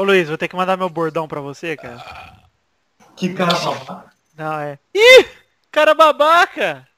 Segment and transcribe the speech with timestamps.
[0.00, 2.02] Ô Luiz, vou ter que mandar meu bordão pra você, cara.
[3.14, 4.10] Que cara babaca.
[4.34, 4.78] Não, é.
[4.94, 5.28] Ih!
[5.70, 6.88] Cara babaca!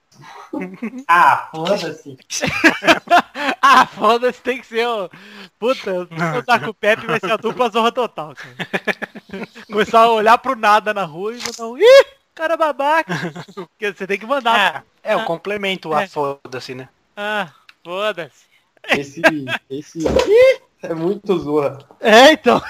[1.09, 2.17] Ah, foda-se.
[3.61, 5.11] ah, foda-se, tem que ser o...
[5.59, 9.46] Puta, se eu tá com o Pepe vai ser a dupla zorra total, cara.
[9.66, 11.79] Começar a olhar pro nada na rua e mandar um...
[11.79, 12.07] Ih!
[12.37, 13.14] Cara babaca!
[13.53, 14.84] Porque você tem que mandar.
[15.03, 16.89] É, é o complemento, a foda-se, né?
[17.16, 17.50] Ah,
[17.82, 18.45] foda-se.
[18.91, 19.23] Esse,
[19.69, 19.98] esse...
[20.07, 21.79] Ih, é muito zorra.
[22.01, 22.61] É, então.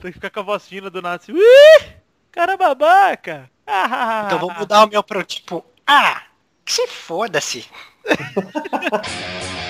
[0.00, 1.32] tem que ficar com a voz fina do nada assim.
[1.32, 1.84] Ih!
[2.30, 3.50] Cara babaca!
[3.66, 6.22] Ah, Então vou mudar o meu pro tipo, ah,
[6.64, 7.66] que se foda-se.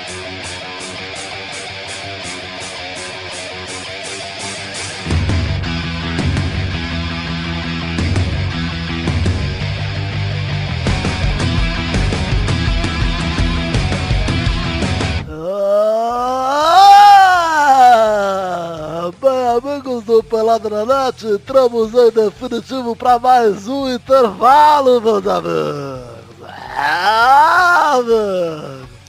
[17.77, 25.27] Ah, bem, amigos do Pelado na Net, entramos em definitivo para mais um intervalo, meus
[25.27, 26.05] amigos.
[26.77, 27.99] Ah.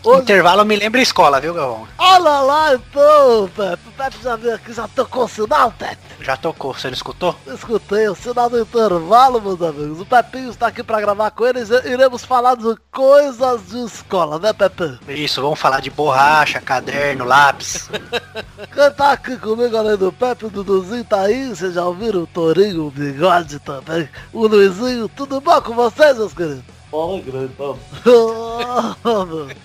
[0.06, 1.88] Hoje- Intervalo me lembra escola, viu, Galvão?
[1.98, 3.88] Olha lá então, Pepe.
[3.88, 5.98] O Pepe já veio aqui, já tocou o sinal, Pepe.
[6.22, 7.36] Já tocou, você não escutou?
[7.48, 10.00] Escutei o sinal do intervalo, meus amigos.
[10.00, 14.40] O Pepinho está aqui para gravar com eles e iremos falar de coisas de escola,
[14.40, 14.98] né, Pepe?
[15.10, 17.90] Isso, vamos falar de borracha, caderno, lápis.
[18.74, 22.28] Quem tá aqui comigo além do Pepe, o Duduzinho tá aí, vocês já ouviram o
[22.28, 26.64] Torinho, o Bigode também, o Luizinho, tudo bom com vocês, meus queridos?
[26.96, 27.76] Bola grande, tá?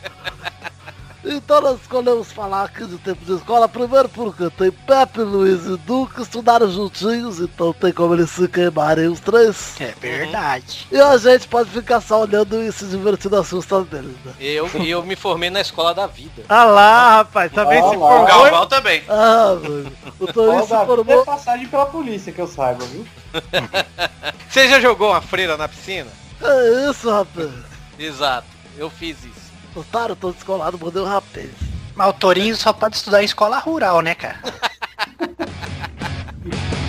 [1.25, 5.77] então nós escolhemos falar aqui de tempo de escola, primeiro porque tem Pepe, Luiz e
[5.77, 9.81] Du que estudaram juntinhos, então tem como eles se queimarem os três.
[9.81, 10.89] É verdade.
[10.91, 14.33] E a gente pode ficar só olhando e se divertindo assustando deles, né?
[14.41, 16.43] Eu, e eu me formei na escola da vida.
[16.49, 18.07] Ah lá, rapaz, também Ah se lá.
[18.07, 18.27] O formou.
[18.27, 19.05] Galvão também.
[19.09, 19.93] Ah, mano.
[20.19, 21.25] O Torinho se é formou.
[21.25, 23.07] passagem pela polícia, que eu saiba, viu?
[24.51, 26.11] Você já jogou uma freira na piscina?
[26.43, 27.51] É isso, rapaz.
[27.99, 28.47] Exato,
[28.77, 29.51] eu fiz isso.
[29.75, 31.51] Otário, tô descolado, mandei um rapaz.
[31.95, 34.41] Mas o Torinho só pode estudar em escola rural, né, cara?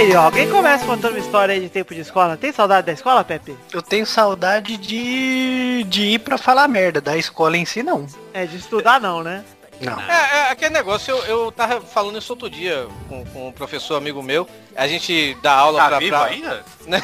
[0.00, 2.34] Aí, ó, alguém começa contando uma história aí de tempo de escola.
[2.34, 3.54] Tem saudade da escola, Pepe?
[3.70, 8.06] Eu tenho saudade de, de ir pra falar merda, da escola em si não.
[8.32, 9.44] É, de estudar não, né?
[9.80, 9.98] Não.
[10.00, 13.96] É, é, aquele negócio, eu, eu tava falando isso outro dia com, com um professor
[13.96, 14.46] amigo meu.
[14.76, 15.98] A gente dá aula Tá pra.
[15.98, 16.64] vivo pra- ainda?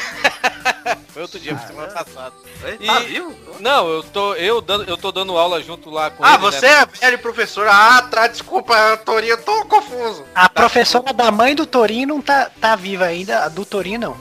[1.08, 2.32] Foi outro dia, semana passada.
[2.62, 3.34] Ele Tá E- vivo?
[3.60, 6.66] Não, eu tô, eu, dando, eu tô dando aula junto lá com Ah, ele, você
[6.68, 6.82] né?
[6.82, 7.66] é velho professor.
[7.66, 10.24] Ah, tá, desculpa, Torinho, eu tô confuso.
[10.34, 14.16] A professora da mãe do Torinho não tá, tá viva ainda, a do Torinho não.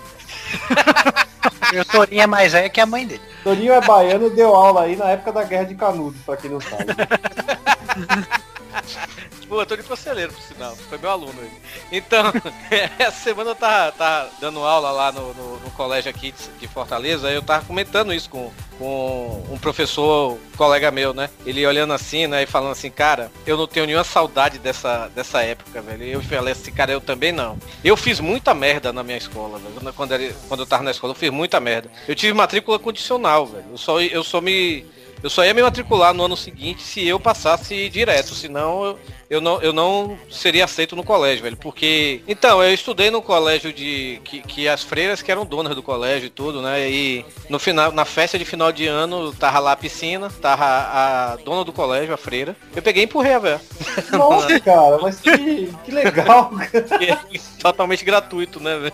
[1.73, 3.21] e o Torinho é mais velho que a mãe dele.
[3.43, 6.61] Torinho é baiano, deu aula aí na época da Guerra de Canudos, pra quem não
[6.61, 6.85] sabe.
[9.47, 10.75] Pô, eu tô de conselheiro, por sinal.
[10.75, 11.49] Foi meu aluno aí.
[11.91, 12.33] Então,
[12.97, 17.29] essa semana eu tava, tava dando aula lá no, no- no colégio aqui de, Fortaleza,
[17.31, 21.29] eu tava comentando isso com, com um professor, um colega meu, né?
[21.45, 22.43] Ele olhando assim, né?
[22.43, 26.03] E falando assim, cara, eu não tenho nenhuma saudade dessa, dessa época, velho.
[26.03, 27.57] Eu falei assim, cara, eu também não.
[27.83, 29.93] Eu fiz muita merda na minha escola, velho.
[29.93, 31.89] Quando- quando eu tava na escola, eu fiz muita merda.
[32.07, 33.65] Eu tive matrícula condicional, velho.
[33.71, 34.85] Eu só, eu só me.
[35.25, 38.95] Eu só ia me matricular no ano seguinte se eu passasse direto, senão
[39.29, 41.57] eu não, eu não seria aceito no colégio, velho.
[41.57, 42.21] Porque.
[42.27, 44.21] Então, eu estudei no colégio de.
[44.23, 46.89] Que, que as freiras que eram donas do colégio e tudo, né?
[46.89, 51.37] E no final, na festa de final de ano, tava lá a piscina, tava a
[51.43, 52.55] dona do colégio, a freira.
[52.75, 53.61] Eu peguei e empurrei a velha.
[54.11, 57.19] Nossa, cara, mas que, que legal, cara.
[57.59, 58.93] Totalmente gratuito, né, velho?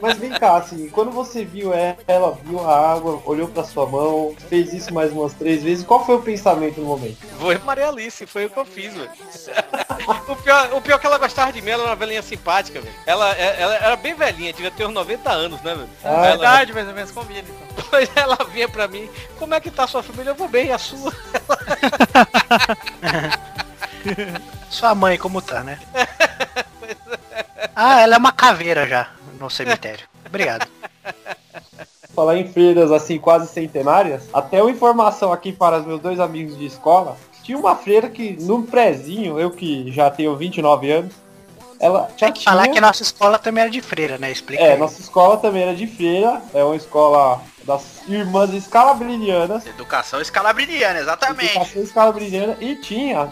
[0.00, 3.86] Mas vem cá, assim, quando você viu ela, ela viu a água, olhou pra sua
[3.86, 7.16] mão, fez isso mais umas três vezes, qual foi o pensamento no momento?
[7.38, 9.10] Foi Maria Alice, foi o que eu fiz, velho.
[10.28, 12.80] O, pior, o pior é que ela gostava de mim, ela era uma velhinha simpática,
[12.80, 12.94] velho.
[13.06, 15.88] Ela, é- ela era bem velhinha, devia ter uns 90 anos, né, velho?
[16.04, 17.54] Ah, ela, Verdade, mais ou menos combina, então.
[17.76, 20.30] Depois ela vinha pra mim, como é que tá a sua família?
[20.30, 21.12] Eu vou bem, e a sua?
[24.70, 25.78] Sua mãe como tá, né?
[27.76, 29.08] Ah, ela é uma caveira já
[29.40, 30.06] no cemitério.
[30.26, 30.68] Obrigado.
[32.14, 36.56] Falar em freiras assim quase centenárias, até uma informação aqui para os meus dois amigos
[36.56, 41.12] de escola, tinha uma freira que no prézinho, eu que já tenho 29 anos,
[41.78, 44.30] ela já Tem que falar tinha- que a nossa escola também era de freira, né?
[44.32, 44.78] Explica É, aí.
[44.78, 51.50] nossa escola também era de feira, é uma escola das irmãs escalabrinianas, Educação escalabriniana, exatamente.
[51.56, 53.28] educação escalabriniana, e tinha,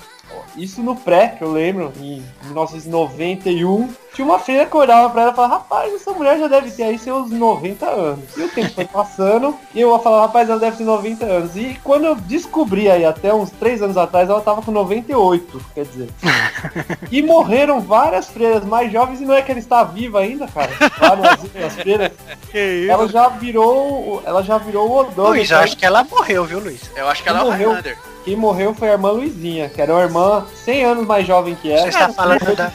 [0.57, 5.33] isso no pré, que eu lembro, em 1991, tinha uma freira que olhava pra ela
[5.33, 8.37] e falava, rapaz, essa mulher já deve ter aí seus 90 anos.
[8.37, 11.57] E o tempo foi passando, e eu falava, rapaz, ela deve ter 90 anos.
[11.57, 15.85] E quando eu descobri aí, até uns 3 anos atrás, ela tava com 98, quer
[15.85, 16.09] dizer.
[17.11, 20.71] E morreram várias freiras mais jovens, e não é que ela está viva ainda, cara.
[21.01, 22.13] Lá nas, nas freiras.
[22.51, 22.91] Que isso?
[22.93, 24.23] Ela já virou.
[24.25, 25.29] Ela já virou o Odô.
[25.29, 26.91] Luiz, eu acho que ela morreu, viu, Luiz?
[26.95, 27.77] Eu acho que ela é Morreu.
[28.25, 31.73] Quem morreu foi a irmã Luizinha, que era uma irmã 100 anos mais jovem que
[31.73, 31.83] ela.
[31.83, 32.71] Você está falando da-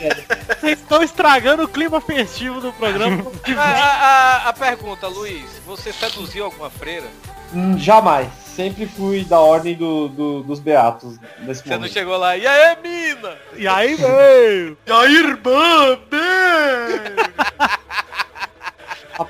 [0.59, 3.23] Vocês estão estragando o clima festivo do programa.
[3.57, 7.07] A, a- a pergunta, Luiz, você seduziu alguma freira?
[7.53, 8.29] Hum, jamais.
[8.55, 11.93] Sempre fui da ordem do, do- dos beatos nesse Você não momento.
[11.93, 13.37] chegou lá, e aí, mina?
[13.55, 14.77] e aí, veio?
[14.85, 15.99] E a irmã,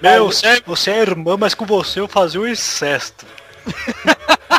[0.01, 3.25] Meu, você, é- você é irmã, mas com você eu fazia o incesto.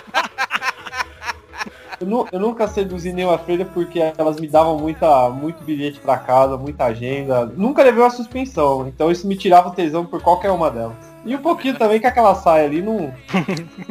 [2.01, 6.17] eu, nu- eu nunca seduzi nenhuma freira porque elas me davam muita, muito bilhete pra
[6.17, 7.47] casa, muita agenda.
[7.47, 10.97] Nunca levei uma suspensão, então isso me tirava o tesão por qualquer uma delas.
[11.25, 13.13] E um pouquinho também que aquela saia ali não.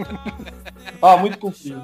[1.01, 1.81] ah, muito comprido.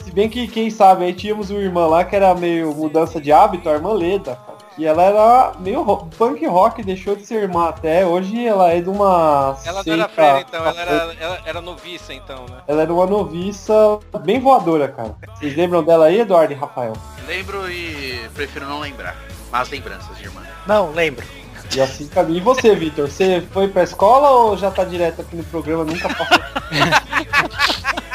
[0.00, 3.32] Se bem que, quem sabe, aí tínhamos uma irmã lá que era meio mudança de
[3.32, 4.55] hábito, a irmã Leda, cara.
[4.78, 8.04] E ela era meio ro- punk rock, deixou de ser irmã até.
[8.04, 9.56] Hoje ela é de uma.
[9.64, 12.58] Ela não era freira, então, ela era, ela era noviça, então, né?
[12.68, 13.72] Ela era uma noviça
[14.20, 15.14] bem voadora, cara.
[15.34, 16.92] Vocês lembram dela aí, Eduardo e Rafael?
[17.26, 19.16] Lembro e prefiro não lembrar.
[19.50, 20.42] Mas lembranças de irmã.
[20.66, 21.24] Não, lembro.
[21.74, 22.38] E assim caminho.
[22.38, 23.08] E você, Vitor?
[23.10, 25.84] Você foi pra escola ou já tá direto aqui no programa?
[25.84, 26.36] Nunca passou.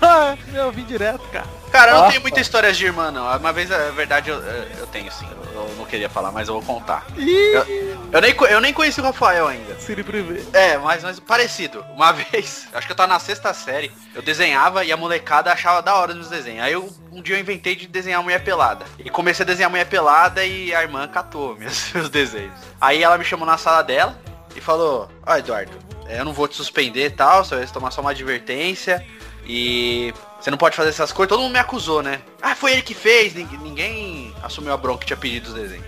[0.00, 1.46] Ah, Eu vim direto, cara.
[1.70, 2.12] Cara, eu não Nossa.
[2.12, 3.24] tenho muitas histórias de irmã, não.
[3.36, 5.26] Uma vez, é verdade, eu, eu tenho sim.
[5.30, 7.06] Eu, eu não queria falar, mas eu vou contar.
[7.16, 7.66] Eu,
[8.12, 9.78] eu nem, eu nem conheci o Rafael ainda.
[9.78, 10.42] Siri Privé.
[10.52, 11.84] É, mas, mas parecido.
[11.94, 15.82] Uma vez, acho que eu tava na sexta série, eu desenhava e a molecada achava
[15.82, 16.62] da hora nos desenhos.
[16.62, 18.84] Aí eu, um dia eu inventei de desenhar mulher pelada.
[18.98, 22.54] E comecei a desenhar mulher pelada e a irmã catou meus, meus desenhos.
[22.80, 24.18] Aí ela me chamou na sala dela
[24.54, 25.76] e falou, ó Eduardo,
[26.06, 29.04] é, eu não vou te suspender e tal, você vai tomar só uma advertência.
[29.48, 31.30] E você não pode fazer essas coisas.
[31.30, 32.20] Todo mundo me acusou, né?
[32.40, 33.34] Ah, foi ele que fez.
[33.34, 35.86] Ninguém assumiu a bronca que tinha pedido os desenhos.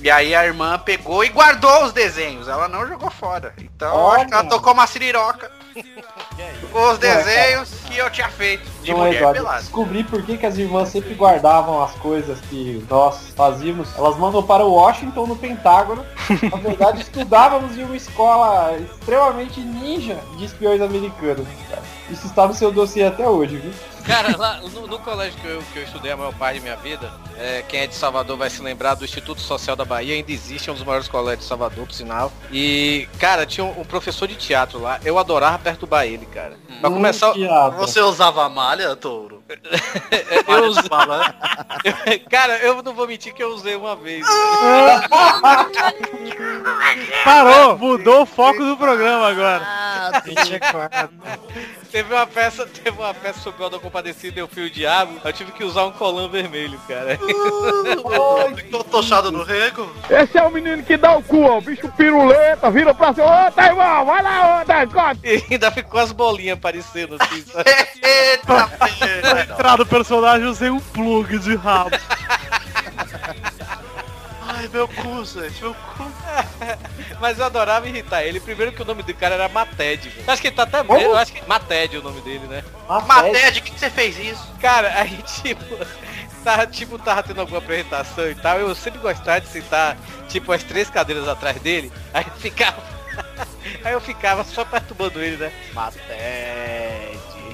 [0.00, 2.46] E aí a irmã pegou e guardou os desenhos.
[2.46, 3.54] Ela não jogou fora.
[3.58, 5.50] Então eu acho que ela tocou uma siriroca.
[5.74, 9.40] os desenhos que eu tinha feito de Não é, mulher Eduardo.
[9.40, 9.60] pelada.
[9.60, 13.96] Descobri por que, que as irmãs sempre guardavam as coisas que nós fazíamos.
[13.96, 16.04] Elas mandam para Washington, no Pentágono.
[16.50, 21.46] Na verdade, estudávamos em uma escola extremamente ninja de espiões americanos.
[22.10, 23.72] Isso está no seu dossiê até hoje, viu?
[24.06, 26.76] Cara, lá no, no colégio que eu, que eu estudei a maior parte da minha
[26.76, 30.30] vida, é, quem é de Salvador vai se lembrar do Instituto Social da Bahia, ainda
[30.30, 32.30] existe, é um dos maiores colégios de Salvador, por sinal.
[32.52, 36.56] E, cara, tinha um, um professor de teatro lá, eu adorava perturbar ele, cara.
[36.80, 37.78] Pra Hum, começar, teatro.
[37.78, 39.42] Você usava malha, touro?
[40.48, 40.78] Eu, us-
[42.30, 44.24] cara, eu não vou mentir que eu usei uma vez.
[47.24, 49.62] Parou, mudou o foco do programa agora.
[49.64, 50.22] Ah,
[51.94, 55.32] Teve uma peça, teve uma peça sobre o da Compadecida e o Fio Diabo, eu
[55.32, 57.16] tive que usar um colã vermelho, cara.
[58.68, 59.88] Tô tochado no rego?
[60.10, 61.58] Esse é o menino que dá o cu, ó.
[61.58, 63.46] O bicho piruleta, vira pra cima.
[63.46, 64.84] Ô, tá irmão, vai lá, ô, tá.
[65.22, 67.70] E ainda ficou as bolinhas aparecendo assim, sabe?
[68.02, 68.70] Eita,
[69.34, 71.90] Pra entrar no personagem eu usei um plug de rabo.
[74.46, 76.12] Ai, meu cu, gente, meu cu.
[77.20, 78.38] Mas eu adorava irritar ele.
[78.40, 80.08] Primeiro que o nome do cara era Mated.
[80.08, 80.30] velho.
[80.30, 80.84] Acho que ele tá até.
[80.84, 81.00] Como?
[81.00, 82.62] Eu acho que Mated é o nome dele, né?
[83.50, 84.46] De que que você fez isso?
[84.60, 85.64] Cara, aí tipo.
[86.44, 88.58] Tava, tipo, tava tendo alguma apresentação e tal.
[88.58, 89.96] Eu sempre gostava de sentar,
[90.28, 91.90] tipo, as três cadeiras atrás dele.
[92.12, 92.82] Aí eu ficava.
[93.82, 95.50] aí eu ficava só perturbando ele, né?
[95.72, 96.02] Mated.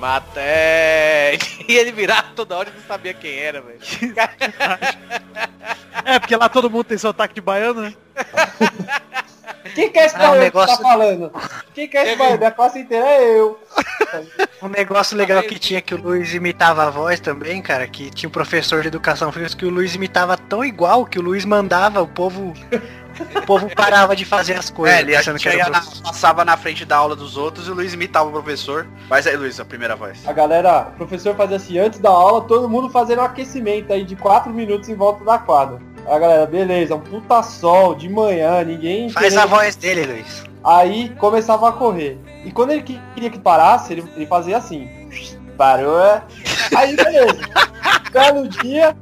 [0.00, 1.60] Mated.
[1.70, 3.78] E ele virava toda hora e não sabia quem era, velho.
[6.04, 7.94] É, porque lá todo mundo tem sotaque de baiano, né?
[9.74, 11.32] Quem que é esse Ah, baiano negócio- que tá falando?
[11.74, 12.44] Quem que é esse baiano?
[12.44, 13.60] A classe inteira é eu.
[14.62, 18.28] Um negócio legal que tinha que o Luiz imitava a voz também, cara, que tinha
[18.28, 22.02] um professor de educação física que o Luiz imitava tão igual que o Luiz mandava,
[22.02, 22.52] o povo.
[23.36, 24.98] O povo parava de fazer as coisas.
[24.98, 27.74] É, ele pensando que era na- passava na frente da aula dos outros e o
[27.74, 28.86] Luiz imitava o professor.
[29.08, 30.26] Mas aí, Luiz, a primeira voz.
[30.26, 34.04] A galera, o professor fazia assim, antes da aula, todo mundo fazendo um aquecimento aí
[34.04, 35.78] de 4 minutos em volta da quadra.
[36.06, 39.10] Aí a galera, beleza, um puta sol de manhã, ninguém.
[39.10, 40.44] Faz a voz dele, Luiz.
[40.64, 42.18] Aí começava a correr.
[42.44, 44.88] E quando ele que- queria que parasse, ele, ele fazia assim.
[45.56, 46.22] Parou, é?
[46.76, 47.38] Aí beleza.
[48.12, 48.96] Belo dia,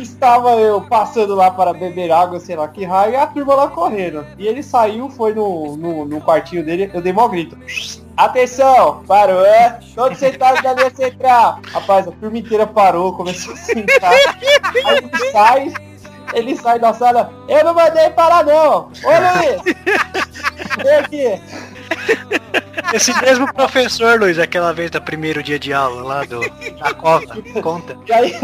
[0.00, 3.68] Estava eu passando lá para beber água, sei lá que raio, e a turma lá
[3.68, 4.26] correndo.
[4.38, 7.58] E ele saiu, foi no, no, no quartinho dele, eu dei mó grito.
[8.16, 9.78] Atenção, parou, é?
[9.94, 11.60] Todos sentados na linha central.
[11.72, 14.12] Rapaz, a turma inteira parou, começou a sentar.
[14.12, 15.72] Aí ele sai,
[16.34, 17.32] ele sai da sala.
[17.48, 18.90] Eu não mandei parar não.
[19.04, 19.62] Ô Luiz!
[20.82, 21.42] Vem aqui.
[22.94, 26.40] Esse mesmo professor, Luiz, aquela vez do primeiro dia de aula lá do,
[26.78, 27.26] da cova,
[27.62, 27.96] conta.
[28.06, 28.34] E aí...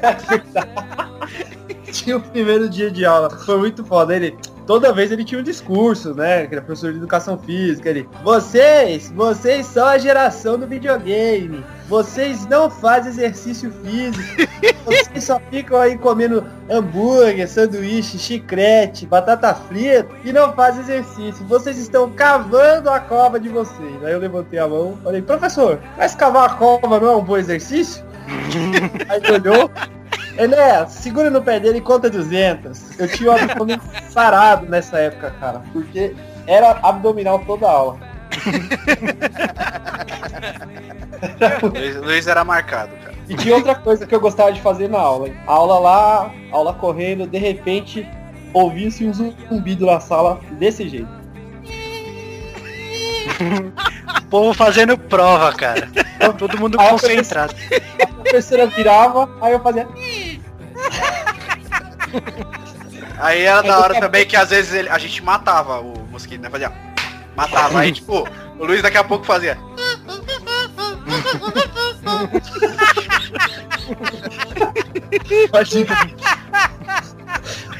[1.92, 3.30] Tinha o primeiro dia de aula.
[3.30, 4.14] Foi muito foda.
[4.14, 6.46] Ele, toda vez ele tinha um discurso, né?
[6.46, 7.88] Que era professor de educação física.
[7.88, 11.64] Ele, vocês, vocês são a geração do videogame.
[11.88, 14.22] Vocês não fazem exercício físico.
[14.84, 21.44] Vocês só ficam aí comendo hambúrguer, sanduíche, chiclete, batata frita e não fazem exercício.
[21.46, 24.04] Vocês estão cavando a cova de vocês.
[24.04, 27.36] Aí eu levantei a mão, falei, professor, mas cavar a cova não é um bom
[27.36, 28.04] exercício?
[29.08, 29.70] Aí ele olhou.
[30.38, 32.98] Ené, segura no pé dele e conta 200.
[32.98, 35.62] Eu tinha o abdômen sarado nessa época, cara.
[35.72, 36.14] Porque
[36.46, 37.98] era abdominal toda a aula.
[41.62, 43.14] Luiz, Luiz era marcado, cara.
[43.28, 45.28] E tinha outra coisa que eu gostava de fazer na aula.
[45.28, 45.36] hein?
[45.46, 48.08] Aula lá, aula correndo, de repente
[48.52, 51.20] ouvia-se um zumbido na sala desse jeito.
[54.18, 55.88] O povo fazendo prova, cara.
[56.38, 57.54] Todo mundo eu concentrado.
[58.02, 59.88] A professora virava, aí eu fazia.
[63.18, 66.48] Aí era da hora também que às vezes ele- a gente matava o mosquito, né?
[66.48, 66.72] Fazia.
[67.36, 67.80] Matava.
[67.80, 68.26] Aí tipo,
[68.58, 69.58] o Luiz daqui a pouco fazia.
[75.48, 75.96] Imagina.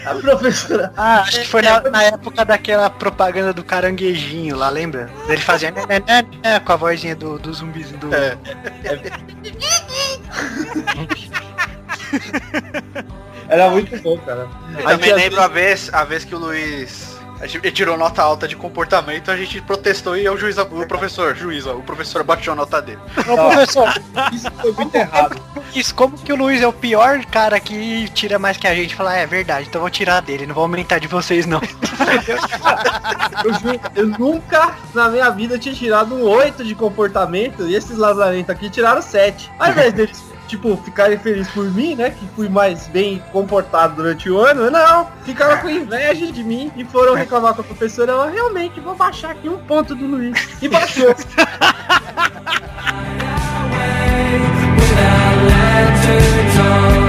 [0.06, 0.92] A professora.
[0.96, 5.10] Ah, acho que foi na, na época daquela propaganda do caranguejinho lá, lembra?
[5.28, 8.14] Ele fazia né, né, né, né, com a vozinha do, do zumbizinho do.
[8.14, 8.36] É.
[13.48, 14.48] Era muito bom, cara.
[14.78, 17.18] Eu Aí também lembro a vez, a vez que o Luiz.
[17.40, 21.34] A gente tirou nota alta de comportamento, a gente protestou e o juiz, o professor,
[21.34, 22.98] juiz, o professor baixou a nota dele.
[23.16, 23.88] Ô, professor,
[24.30, 25.40] Isso foi muito errado.
[25.74, 28.94] isso, como que o Luiz é o pior cara que tira mais que a gente?
[28.94, 31.62] Falar, é verdade, então eu vou tirar dele, não vou aumentar de vocês não.
[33.42, 37.96] Eu, juro, eu nunca na minha vida tinha tirado um 8 de comportamento e esses
[37.96, 39.50] lazarentos aqui tiraram 7.
[39.58, 42.10] Ao invés deles, tipo, ficarem felizes por mim, né?
[42.10, 46.84] Que fui mais bem comportado durante o ano, não, ficaram com inveja de mim e
[46.84, 48.12] foram reclamar com a professora.
[48.12, 50.48] Eu realmente vou baixar aqui um ponto do Luiz.
[50.60, 51.14] E baixou.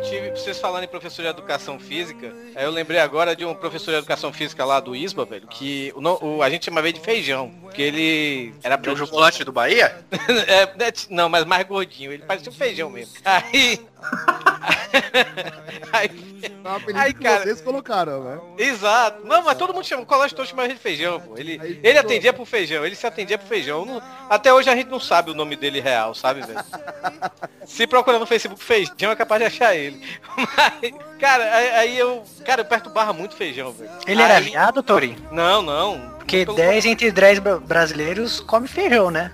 [0.00, 3.34] é, é, eu tive, vocês falando em professor de educação física, aí eu lembrei agora
[3.36, 6.00] de um professor de educação física lá do ISBA, velho, que o,
[6.38, 10.04] o- a gente chamava ele de feijão, porque ele era Tinha o volante do Bahia?
[10.46, 13.14] É, né, não, mas mais gordinho, ele parecia um feijão mesmo.
[13.24, 13.80] Aí.
[15.92, 16.10] aí
[16.42, 16.48] É
[16.94, 18.40] um Aí, que cara- vocês colocaram, né?
[18.58, 19.24] Exato.
[19.26, 21.36] Não, mas todo mundo chama, o colégio todo chamava ele de feijão, pô.
[21.36, 23.84] Ele, Aí, ele atendia pro feijão, ele se atendia pro feijão.
[23.84, 26.58] Não- até hoje a gente não sabe o nome dele real, sabe, velho?
[27.66, 30.02] Se procurar no Facebook feijão é capaz de achar ele.
[30.36, 31.44] Mas, cara,
[31.78, 32.22] aí, eu.
[32.44, 33.90] Cara, eu perturbava muito feijão, velho.
[34.06, 35.16] Ele era Aí- viado, Torinho?
[35.30, 36.00] Não, não.
[36.18, 39.32] Porque Pelo 10 entre 10 bra- brasileiros come feijão, né?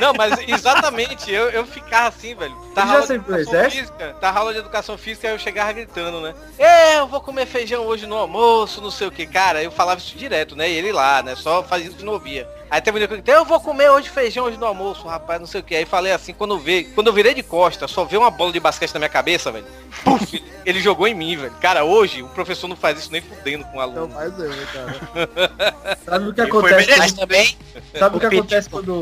[0.00, 2.54] Não, mas exatamente, eu, eu ficava assim, velho.
[2.74, 3.12] Tava já aula de
[3.44, 6.32] sempre física, tava aula de educação física, aí eu chegava gritando, né?
[6.58, 9.62] É, eu vou comer feijão hoje no almoço, não sei o que, cara.
[9.62, 10.68] Eu falava isso direto, né?
[10.70, 11.34] E ele lá, né?
[11.34, 12.48] Só fazia isso que não ouvia.
[12.70, 15.46] Aí dia que eu gritei, eu vou comer hoje feijão hoje no almoço, rapaz, não
[15.46, 15.76] sei o que.
[15.76, 18.52] Aí falei assim, quando eu, vi, quando eu virei de costa, só veio uma bola
[18.52, 19.64] de basquete na minha cabeça, velho.
[20.02, 21.52] Puf, ele jogou em mim, velho.
[21.60, 24.14] Cara, hoje o professor não faz isso nem fudendo com o Não aluno.
[24.14, 25.96] faz eu, cara.
[26.04, 26.98] Sabe o que E acontece?
[26.98, 27.56] Mas também,
[27.98, 28.92] Sabe o que acontece quando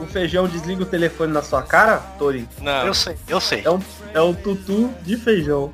[0.00, 2.48] o feijão desliga o telefone na sua cara, Tori?
[2.60, 2.86] Não.
[2.86, 3.62] eu sei, eu sei.
[3.64, 3.80] É um,
[4.14, 5.70] é um tutu de feijão.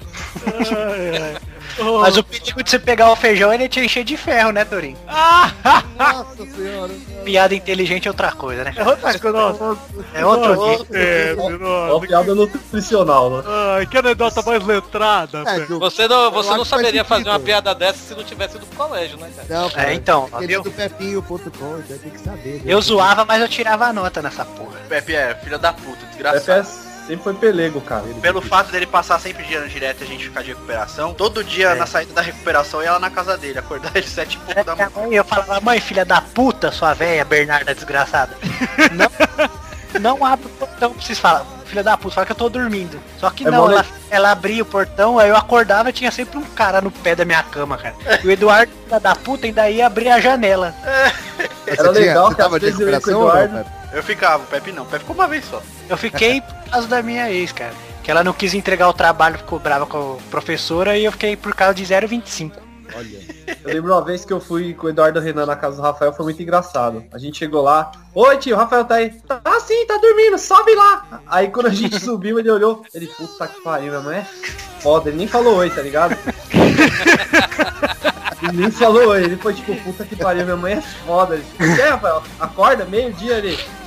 [2.01, 4.65] Mas o perigo de você pegar o feijão é ele te encher de ferro, né,
[4.65, 4.97] Torinho?
[5.97, 6.93] Nossa senhora.
[7.25, 8.73] Piada inteligente é outra coisa, né?
[8.77, 9.79] É outra coisa, nossa.
[10.15, 10.87] É outro nível.
[10.93, 11.93] É, É nossa.
[11.95, 13.43] uma piada nutricional, né?
[13.79, 17.41] Ai, que anedota mais letrada, É, eu- Você não, você Eu não saberia fazer uma
[17.41, 19.61] piada dessa se não tivesse ido pro colégio, né, cara?
[19.63, 20.63] Não, cara, É, então, é viu?
[20.63, 21.39] do pepinho.com,
[21.79, 22.63] então tem que saber.
[22.65, 24.77] Eu zoava, mas eu tirava a nota nessa porra.
[24.89, 26.86] Pepe é filho da puta, Pepe desgraçado.
[27.07, 28.05] É- sempre foi pelego, cara.
[28.05, 31.15] Ele- Pelo fato dele passar sempre dia no direto e a gente ficar de recuperação,
[31.15, 31.75] todo dia É.
[31.75, 34.75] na saída da recuperação ia lá na casa dele, acordar ele sete e pouco da
[34.77, 34.91] manhã.
[34.95, 38.37] Mãe, eu falava, mãe, filha da puta, sua velha Bernarda desgraçada.
[38.93, 40.01] Não.
[40.01, 41.45] não abre o portão pra vocês falar.
[41.67, 43.01] Filha da puta, fala que eu tô dormindo.
[43.19, 46.39] Só que É não, ela, ela abria o portão, aí eu acordava e tinha sempre
[46.39, 47.95] um cara no pé da minha cama, cara.
[48.23, 50.73] E o Eduardo, filha da puta, ainda ia abrir a janela.
[51.67, 53.57] Era legal que tava de recuperação não, Eduardo.
[53.57, 53.71] Pepe?
[53.97, 54.83] Eu ficava, o Pepe não.
[54.83, 55.63] O Pepe ficou uma vez só.
[55.89, 57.73] Eu fiquei por causa da minha ex, cara.
[58.03, 61.35] Que ela não quis entregar o trabalho, ficou brava com a professora e eu fiquei
[61.35, 62.53] por causa de 0,25.
[62.95, 63.21] Olha.
[63.65, 66.13] Eu lembro uma vez que eu fui com o Eduardo Renan na casa do Rafael,
[66.13, 67.05] foi muito engraçado.
[67.11, 69.11] A gente chegou lá, oi tio, o Rafael tá aí.
[69.27, 71.23] Tá sim, tá dormindo, sobe lá.
[71.27, 74.25] Aí quando a gente subiu, ele olhou, ele, puta que pariu, minha mãe é
[74.81, 76.15] foda, ele nem falou oi, tá ligado?
[78.49, 81.35] ele nem falou ele foi tipo, puta que pariu, minha mãe é foda.
[81.35, 82.23] Ele, "Por quê, Rafael?
[82.41, 83.43] Acorda, meio-dia.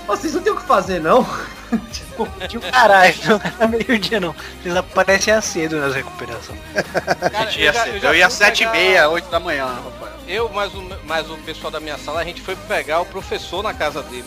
[0.08, 1.26] "Ô, Vocês não tem o que fazer, não?
[2.50, 4.36] De um caralho, não era meio-dia não.
[4.66, 6.60] Eles aparecem cedo nas recuperações.
[7.32, 10.14] Cara, Eu ia, já- eu ia sete e meia, oito da manhã, Rafael.
[10.28, 13.64] Eu, mais o, mais o pessoal da minha sala, a gente foi pegar o professor
[13.64, 14.26] na casa dele.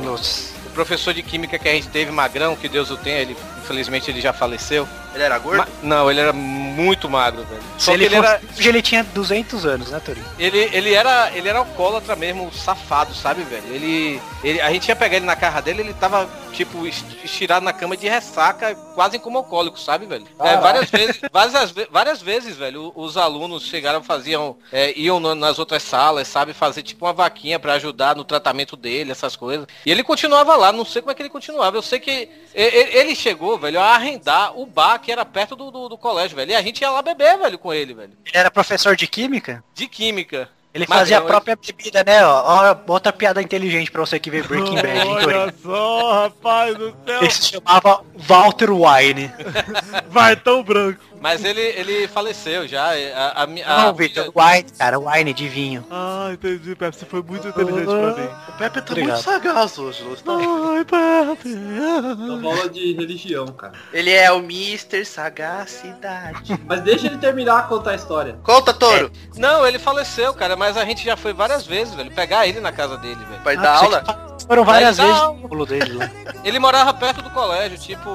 [0.00, 0.50] O, Nossa.
[0.66, 4.10] o professor de química que a gente teve, Magrão, que Deus o tenha, ele, infelizmente
[4.10, 4.86] ele já faleceu.
[5.14, 5.58] Ele era gordo?
[5.58, 7.62] Ma- não, ele era muito magro, velho.
[7.78, 10.24] Se Só ele, que ele fosse, era, hoje ele tinha 200 anos, né, Torinho?
[10.38, 13.62] ele, ele era, ele era alcoólatra mesmo, safado, sabe, velho?
[13.70, 17.62] Ele, ele, a gente ia pegar ele na casa dele, ele tava, tipo, es- estirado
[17.62, 20.26] na cama de ressaca, quase como alcoólico, sabe, velho?
[20.40, 20.60] É, Caraca.
[20.62, 25.82] várias vezes, várias, várias vezes, velho, os alunos chegaram, faziam, é, iam na- nas outras
[25.82, 29.66] salas, sabe, fazer tipo uma vaquinha pra ajudar no tratamento dele, essas coisas.
[29.84, 31.76] E ele continuava lá, não sei como é que ele continuava.
[31.76, 35.88] Eu sei que ele chegou, velho, a arrendar o bar que era perto do, do,
[35.88, 36.50] do colégio, velho.
[36.50, 38.12] E a gente ia lá beber, velho, com ele, velho.
[38.26, 39.62] Ele era professor de química?
[39.74, 40.48] De química.
[40.74, 42.24] Ele Magrão, fazia a ele- própria bebida, né?
[42.26, 45.16] Ó, outra piada inteligente pra você que vê Breaking Bad, hein?
[45.26, 47.20] Olha só, rapaz do céu.
[47.20, 49.30] Ele se chamava Walter Wine.
[50.08, 51.00] Vartão branco.
[51.22, 52.84] Mas ele, ele faleceu já.
[52.90, 55.86] A, a, a Não, filha- Victor, Wine, cara, Wine de vinho.
[55.90, 56.96] Ah, entendi, Pepe.
[56.96, 58.28] Você foi muito inteligente pra mim.
[58.48, 59.12] O Pepe tá Obrigado.
[59.14, 60.24] muito sagaz hoje, Lúcio.
[60.28, 61.54] Ai, Pepe.
[61.54, 63.72] Uma bola de religião, cara.
[63.92, 65.04] Ele é o Mr.
[65.04, 66.58] Sagacidade.
[66.66, 68.36] Mas deixa ele terminar a contar a história.
[68.42, 69.10] Conta, Toro.
[69.36, 72.72] Não, ele faleceu, cara, mas a gente já foi várias vezes, velho, pegar ele na
[72.72, 73.42] casa dele, velho.
[73.44, 74.31] Vai Ah, dar aula?
[74.52, 76.10] Foram várias dar vezes no pulo dele lá.
[76.44, 78.08] Ele morava perto do colégio, tipo,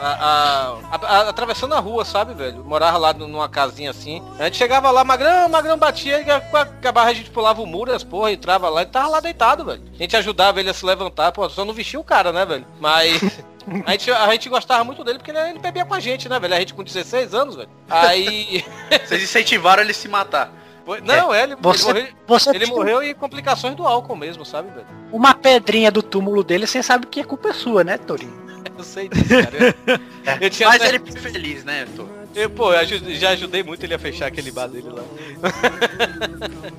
[0.00, 2.64] a, a- a- a- atravessando a rua, sabe, velho?
[2.64, 4.22] Morava lá numa casinha assim.
[4.38, 7.30] A gente chegava lá, Magrão, Magrão batia, e com a, com a barra a gente
[7.30, 9.82] pulava o muro, as porra, entrava lá e tava lá deitado, velho.
[9.94, 12.66] A gente ajudava ele a se levantar, pô, só não vestia o cara, né, velho?
[12.80, 13.20] Mas...
[13.84, 16.38] A gente, a gente gostava muito dele porque ele, ele bebia com a gente, né,
[16.38, 16.54] velho?
[16.54, 17.68] A gente com 16 anos, velho.
[17.90, 18.64] Aí.
[19.04, 20.52] Vocês incentivaram ele a se matar.
[20.86, 24.46] Foi- Não, é, ele, Você- ele morreu, Você ele morreu em complicações do álcool mesmo,
[24.46, 24.86] sabe, velho?
[25.12, 28.46] uma pedrinha do túmulo dele, você sabe que a culpa é sua, né, Torinho?
[28.78, 29.74] Eu sei disso, cara.
[29.86, 32.08] Eu, eu tinha Mas até- ele foi feliz, né, Toro?
[32.34, 35.02] eu, pô, eu já ajudei muito ele a fechar aquele bar dele lá.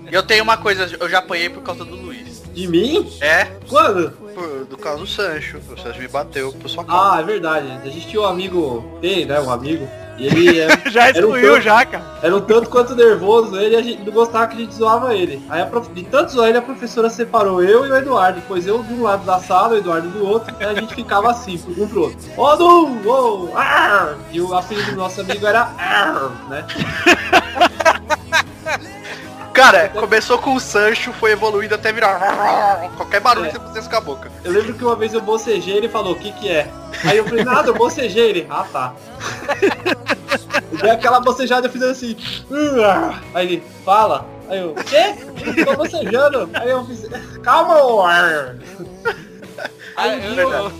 [0.09, 2.43] E eu tenho uma coisa, eu já apanhei por causa do Luiz.
[2.53, 3.11] De mim?
[3.21, 4.11] É, Quando?
[4.11, 5.59] por, do caso do Sancho.
[5.71, 7.15] O Sancho me bateu por sua causa.
[7.15, 7.67] Ah, é verdade.
[7.83, 9.87] A gente tinha um amigo, tem, né, um amigo.
[10.17, 12.03] E ele é- Já Era um excluiu, tanto- já, cara.
[12.23, 15.41] era um tanto quanto nervoso ele a gente não gostava que a gente zoava ele.
[15.49, 15.89] Aí prof...
[15.93, 18.39] de tanto zoar ele, a professora separou eu e o Eduardo.
[18.41, 21.29] Depois eu de um lado da sala, o Eduardo do outro, e a gente ficava
[21.31, 22.17] assim, um pro outro.
[22.37, 23.09] Ó, do!
[23.09, 23.49] Ô!
[23.55, 24.15] ar!
[24.31, 26.65] E o apelido do nosso amigo era ar, né?
[29.57, 32.89] Cara, começou com o Sancho, foi evoluindo até virar.
[32.95, 34.31] Qualquer barulho que você fizesse com a boca.
[34.43, 36.69] Eu lembro que uma vez eu bocejei e ele falou, o que que é?
[37.03, 38.47] Aí eu falei, nada, eu bocejei ele.
[38.49, 38.93] Ah, tá.
[40.71, 42.15] eu dei aquela bocejada, eu fiz assim.
[43.33, 44.25] Aí ele, fala.
[44.47, 45.15] Aí eu, quê?
[45.57, 46.49] Eu tô bocejando.
[46.53, 47.07] Aí eu fiz,
[47.41, 48.55] calma, ar.
[49.95, 50.71] Aí dia eu- eu,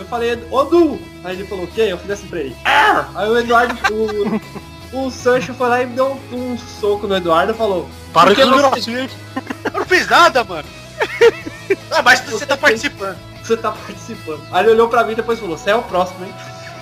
[0.00, 0.98] eu falei, ô Du.
[1.22, 1.82] Aí ele falou, o quê?
[1.82, 2.56] Eu fiz assim pra ele.
[3.14, 4.40] Aí o Eduardo, o,
[4.94, 8.36] o Sancho foi lá e deu um, um soco no Eduardo e falou, Para "Por
[8.36, 9.10] que de você- gracinha.
[9.72, 10.68] Eu não fiz nada, mano.
[11.90, 13.16] ah, mas você tá participando.
[13.42, 14.42] você tá participando?
[14.52, 16.34] Aí ele olhou pra mim e depois falou, você é o próximo, hein?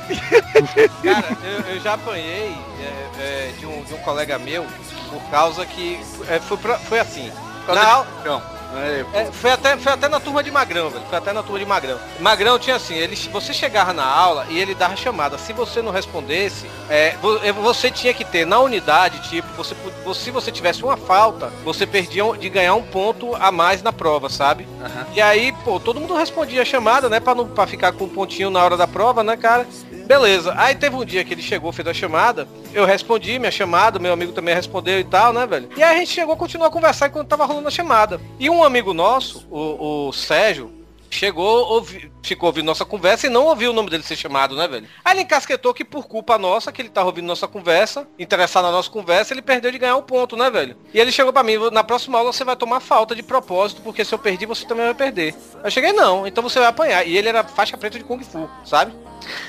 [1.02, 4.66] Cara, eu, eu já apanhei é, é, de, um, de um colega meu
[5.10, 7.30] por causa que é, foi, pra- foi assim.
[7.60, 8.42] Por causa Na de- aula- Não.
[8.74, 11.04] É, É, foi, até, foi até na turma de Magrão, velho.
[11.08, 11.98] Foi até na turma de Magrão.
[12.20, 15.38] Magrão tinha assim, ele, você chegava na aula e ele dava chamada.
[15.38, 19.74] Se você não respondesse, é, é, você tinha que ter na unidade, tipo, você,
[20.14, 24.28] se você tivesse uma falta, você perdia de ganhar um ponto a mais na prova,
[24.28, 24.66] sabe?
[24.80, 25.06] Aham.
[25.14, 27.20] E aí, pô, todo mundo respondia a chamada, né?
[27.20, 29.66] Pra, não, pra ficar com um pontinho na hora da prova, né, cara?
[30.06, 30.54] Beleza.
[30.56, 32.46] Aí teve um dia que ele chegou, fez a chamada.
[32.72, 35.68] Eu respondi minha chamada, meu amigo também respondeu e tal, né, velho?
[35.76, 38.20] E aí a gente chegou, continuou a conversar enquanto tava rolando a chamada.
[38.38, 40.70] E um amigo nosso, o, o Sérgio,
[41.14, 44.66] chegou, ouvi, ficou ouvindo nossa conversa e não ouviu o nome dele ser chamado, né,
[44.66, 44.88] velho?
[45.04, 48.72] Aí ele encasquetou que por culpa nossa, que ele tava ouvindo nossa conversa, interessado na
[48.72, 50.76] nossa conversa, ele perdeu de ganhar um ponto, né, velho?
[50.92, 54.04] E ele chegou pra mim, na próxima aula você vai tomar falta de propósito, porque
[54.04, 55.34] se eu perdi, você também vai perder.
[55.62, 57.06] Eu cheguei, não, então você vai apanhar.
[57.06, 58.92] E ele era faixa preta de Kung Fu, sabe?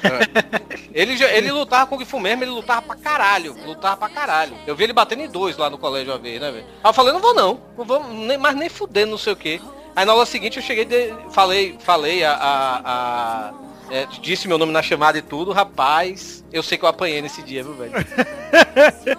[0.93, 3.55] ele, já- ele lutava Kung Fu mesmo, ele lutava pra caralho.
[3.65, 4.55] Lutava pra caralho.
[4.67, 6.65] Eu vi ele batendo em dois lá no colégio uma vez, né, velho?
[6.83, 7.59] Aí eu falei, não vou não.
[7.77, 9.59] Não vou nem, mais nem fudendo, não sei o quê.
[9.95, 12.33] Aí na aula seguinte eu cheguei, de, falei, falei a.
[12.33, 13.53] a- a-
[13.91, 16.43] é, disse meu nome na chamada e tudo, rapaz.
[16.51, 17.91] Eu sei que eu apanhei nesse dia, viu, velho?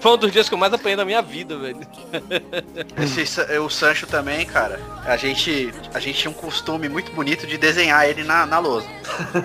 [0.00, 1.78] Foi um dos dias que eu mais apanhei na minha vida, velho.
[3.02, 7.46] Esse, Sa- o Sancho também, cara, a gente, a gente tinha um costume muito bonito
[7.46, 8.86] de desenhar ele na, na lousa.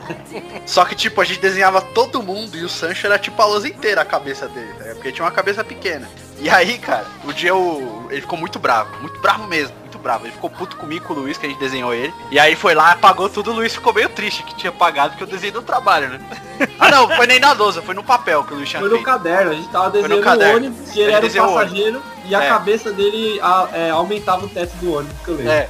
[0.65, 3.69] Só que, tipo, a gente desenhava todo mundo e o Sancho era tipo a lousa
[3.69, 4.93] inteira a cabeça dele, né?
[4.95, 6.09] Porque tinha uma cabeça pequena.
[6.39, 10.25] E aí, cara, o dia o, ele ficou muito bravo, muito bravo mesmo, bravo.
[10.25, 12.13] Ele ficou puto comigo, com o Luiz, que a gente desenhou ele.
[12.31, 15.23] E aí foi lá, apagou tudo, o Luiz ficou meio triste que tinha apagado, porque
[15.23, 16.19] eu desenhei no trabalho, né?
[16.77, 18.95] Ah não, foi nem na lousa, foi no papel que o Luiz tinha Foi no
[18.95, 19.05] feito.
[19.05, 22.35] caderno, a gente tava desenhando o ônibus e ele Ele era o o passageiro e
[22.35, 22.47] a É.
[22.49, 25.51] cabeça dele a- é, aumentava o teto do ônibus, que eu lembro.
[25.51, 25.67] É.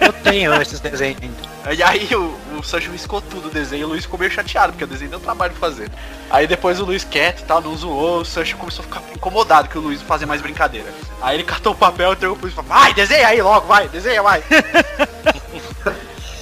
[0.00, 1.52] Eu tenho esses desenhos ainda.
[1.74, 4.72] E aí o, o Sancho riscou tudo o desenho e o Luiz ficou meio chateado,
[4.72, 5.88] porque o desenho deu trabalho de fazer.
[6.28, 9.68] Aí depois o Luiz quieto e tal, não zoou, o Sancho começou a ficar incomodado
[9.68, 10.88] que o Luiz não fazia mais brincadeira.
[11.20, 13.86] Aí ele catou o papel, entregou pro Luiz e falou, vai, desenha aí logo, vai,
[13.88, 14.42] desenha, vai.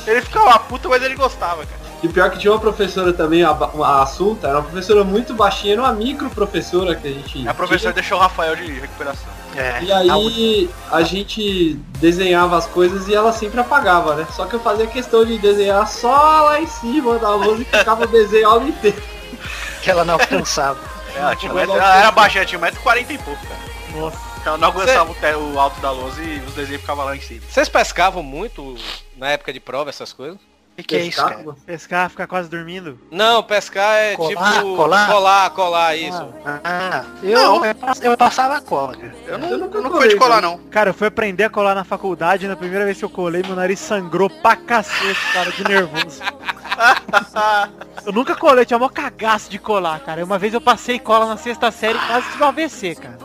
[0.07, 1.81] ele ficava puta, mas ele gostava, cara.
[2.03, 5.75] E pior que tinha uma professora também, a, a Assunta, era uma professora muito baixinha,
[5.75, 7.47] era uma micro professora que a gente.
[7.47, 9.29] A professora deixou o Rafael de recuperação.
[9.57, 9.83] É.
[9.83, 14.27] E aí a gente desenhava as coisas e ela sempre apagava, né?
[14.35, 18.05] Só que eu fazia questão de desenhar só lá em cima da lousa e ficava
[18.05, 19.03] o desenho a aula inteira.
[19.83, 20.79] Que ela não alcançava.
[21.15, 23.61] Ela, tinha um Mas metro- logo ela era baixinha, tinha 1,40m e pouco, cara.
[24.01, 24.19] Nossa.
[24.47, 27.43] Ela não o, te- o alto da lousa e os desenhos ficavam lá em cima.
[27.49, 28.75] Vocês pescavam muito
[29.17, 30.39] na época de prova, essas coisas?
[30.81, 31.45] O que, que é isso, cara?
[31.67, 32.99] Pescar, ficar quase dormindo.
[33.11, 34.77] Não, pescar é Colar, tipo.
[34.77, 35.07] colar?
[35.09, 36.29] colar, colar, isso.
[36.65, 38.97] Ah, eu, eu, pass- eu passava a cola.
[38.97, 39.15] cara.
[39.27, 40.59] Eu não, Eu eu nunca não colei, fui de colar, não.
[40.71, 43.55] Cara, eu fui aprender a colar na faculdade, na primeira vez que eu colei, meu
[43.57, 46.21] nariz sangrou pra cacete, cara, de nervoso.
[48.07, 50.25] Eu nunca colei, tinha mó cagaço de colar, cara.
[50.25, 53.19] Uma vez eu passei cola na sexta série e quase tive um AVC, cara.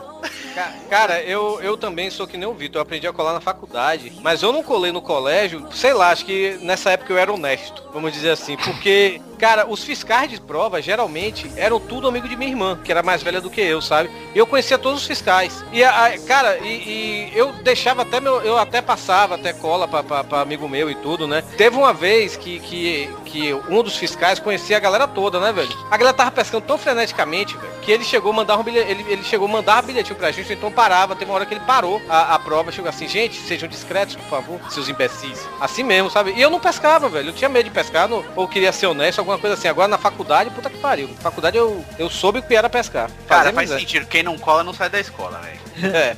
[0.56, 3.42] Ca- Cara, eu, eu também sou que nem o Vitor, eu aprendi a colar na
[3.42, 7.30] faculdade, mas eu não colei no colégio, sei lá, acho que nessa época eu era
[7.30, 12.36] honesto, vamos dizer assim, porque, cara, os fiscais de prova, geralmente, eram tudo amigo de
[12.36, 14.10] minha irmã, que era mais velha do que eu, sabe?
[14.34, 15.64] Eu conhecia todos os fiscais.
[15.72, 20.40] E, a- cara, e, e eu deixava até meu, eu até passava até cola pra
[20.40, 21.42] amigo meu e tudo, né?
[21.56, 25.68] Teve uma vez que, que, que um dos fiscais conhecia a galera toda, né, velho?
[25.90, 29.04] A galera tava pescando tão freneticamente, velho, que ele chegou a mandar um bilhete, ele,
[29.08, 32.00] ele chegou a mandar bilhetinho pra gente, então parava, teve uma hora que ele parou
[32.08, 35.46] a, a prova, chegou assim, gente, sejam discretos, por favor, seus imbecis.
[35.60, 36.32] Assim mesmo, sabe?
[36.36, 39.20] E eu não pescava, velho, eu tinha medo de pescar, não- ou queria ser honesto,
[39.26, 39.68] alguma coisa assim.
[39.68, 41.08] Agora na faculdade, puta que pariu.
[41.08, 43.10] Na faculdade eu, eu soube o que era pescar.
[43.28, 43.80] Cara, faz miséria.
[43.80, 44.06] sentido.
[44.06, 45.66] Quem não cola não sai da escola, velho.
[45.94, 46.16] É,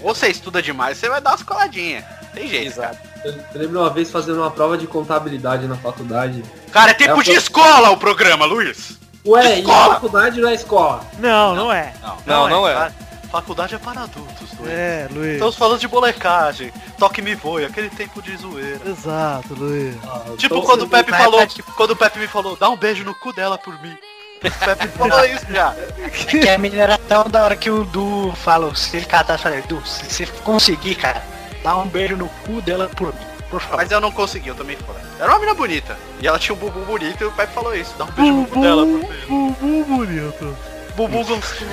[0.00, 2.04] Ou você estuda demais, você vai dar umas coladinhas.
[2.32, 2.96] Tem jeito, exato.
[3.22, 6.42] Eu eu lembro uma vez fazendo uma prova de contabilidade na faculdade.
[6.72, 8.98] Cara, é tempo É, de eu- escola o programa, Luiz.
[9.26, 9.84] Ué, e Escola!
[9.86, 11.00] a faculdade não é escola?
[11.18, 11.94] Não, não é.
[12.26, 12.92] Não, não é.
[13.34, 14.70] Faculdade é para adultos, Luiz.
[14.70, 15.32] É, Luiz.
[15.32, 16.72] Estamos falando de molecagem.
[16.96, 18.78] Toque me voe, aquele tempo de zoeira.
[18.86, 19.96] Exato, Luiz.
[20.38, 21.40] Tipo Então, quando o Pepe na falou,
[21.76, 23.92] quando o Pepe me falou, dá um beijo no cu dela por mim.
[24.36, 25.74] O Pepe falou isso já.
[25.98, 29.36] É que a menina era tão da hora que o Du falou, se ele catar,
[29.36, 31.20] falei, Du, se você conseguir, cara,
[31.60, 33.78] dá um beijo no cu dela por mim, por favor.
[33.78, 35.02] Mas eu não consegui, eu também falei.
[35.18, 35.98] Era uma menina bonita.
[36.20, 37.96] E ela tinha um bumbum bonito e o Pepe falou isso.
[37.98, 39.08] Dá um beijo no cu dela por mim.
[39.26, 40.56] Bumbum bonito.
[40.94, 41.64] Bumbum gostoso.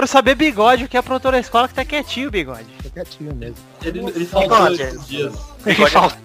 [0.01, 2.65] Quero saber bigode, o que é aprontou na escola que tá quietinho, bigode.
[2.83, 3.57] Tô quietinho mesmo.
[3.85, 5.35] Ele, ele faltou esses dias.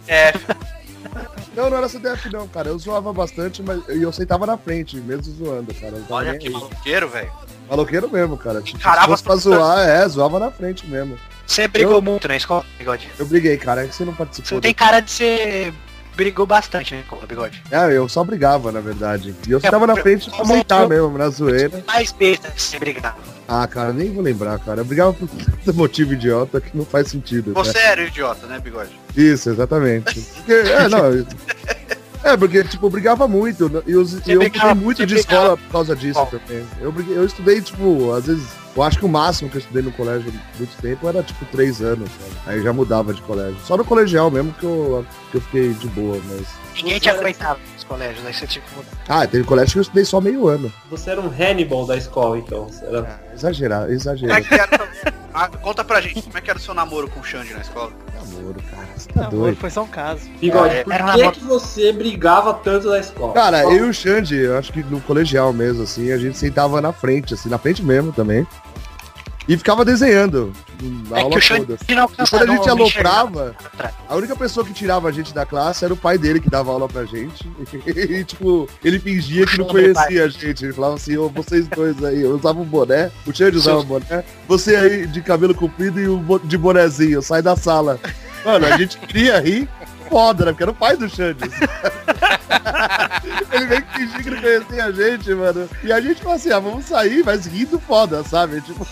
[0.08, 0.34] É,
[1.54, 2.70] Não, não era CDF não, cara.
[2.70, 6.02] Eu zoava bastante, mas e eu sentava na frente, mesmo zoando, cara.
[6.10, 6.54] Olha que aí.
[6.54, 7.32] maloqueiro, velho.
[7.70, 8.60] Maloqueiro mesmo, cara.
[8.66, 11.20] Encarava se fosse pra zoar, é, zoava na frente mesmo.
[11.46, 13.10] Você brigou Eu- muito na escola, bigode.
[13.20, 13.84] Eu briguei, cara.
[13.84, 14.56] é que Você não Você participou.
[14.56, 15.74] não tem cara de ser...
[16.16, 17.62] Brigou bastante na escola, bigode.
[17.70, 19.36] É, eu só brigava, na verdade.
[19.48, 21.84] E eu É, sentava na frente pra eu- mesmo, na zoeira.
[21.86, 23.18] Mais besta que você brigava.
[23.48, 24.82] Ah, cara, nem vou lembrar, cara.
[24.82, 27.50] Eu brigava por tanto motivo idiota que não faz sentido.
[27.50, 27.54] né?
[27.56, 28.98] Você era o idiota, né, bigode?
[29.16, 30.20] Isso, exatamente.
[30.22, 31.02] Porque, é, não.
[32.26, 33.70] É, porque, tipo, eu brigava muito.
[33.70, 33.84] né?
[33.86, 36.66] E eu, eu brigava- muito de brigava- escola por causa disso também.
[36.82, 38.48] Eu, briguei- eu estudei, tipo, às vezes.
[38.76, 41.82] Eu acho que o máximo que eu estudei no colégio muito tempo era, tipo, três
[41.82, 42.10] anos.
[42.12, 42.32] sabe?
[42.46, 43.58] Aí já mudava de colégio.
[43.64, 46.46] Só no colegial mesmo que eu, que eu fiquei de boa, mas.
[46.76, 48.90] Ninguém te aguentava nos colégios, aí você tinha que mudar.
[49.08, 50.72] Ah, teve colégio que eu estudei só meio ano.
[50.90, 52.66] Você era um Hannibal da escola, então.
[52.68, 53.02] Você era...
[53.02, 54.44] Ah, exagerado, Como é exagerado.
[54.46, 55.16] que era...
[55.34, 57.60] Ah, conta pra gente, como é que era o seu namoro com o Xande na
[57.62, 57.92] escola?
[58.14, 58.88] Namoro, cara.
[58.96, 59.58] Você tá Não, doido.
[59.58, 60.22] foi só um caso.
[60.40, 63.34] Bigode, É, por que, namoro- que você brigava tanto da escola?
[63.34, 66.80] Cara, eu e o Xande, eu acho que no colegial mesmo, assim, a gente sentava
[66.82, 68.48] na frente, assim, na frente mesmo também.
[69.48, 70.52] E ficava desenhando
[71.12, 71.78] a É aula toda.
[71.88, 73.56] E quando a gente aloprava,
[74.08, 76.72] a única pessoa que tirava a gente da classe era o pai dele que dava
[76.72, 77.48] aula pra gente.
[77.96, 80.66] E, tipo, ele fingia que não conhecia a gente.
[80.66, 83.86] Ele falava assim, ô, vocês dois aí, eu usava um boné, o Xande usava um
[83.86, 88.00] boné, você aí de cabelo comprido e o de bonezinho, sai da sala.
[88.44, 89.68] Mano, a gente queria rir
[90.10, 90.52] foda, né?
[90.52, 91.40] Porque era o pai do Xande.
[93.52, 95.70] Ele veio que fingir que não conhecia a gente, mano.
[95.84, 98.62] E a gente falou assim, ah, vamos sair, mas rindo foda, sabe?
[98.62, 98.86] Tipo,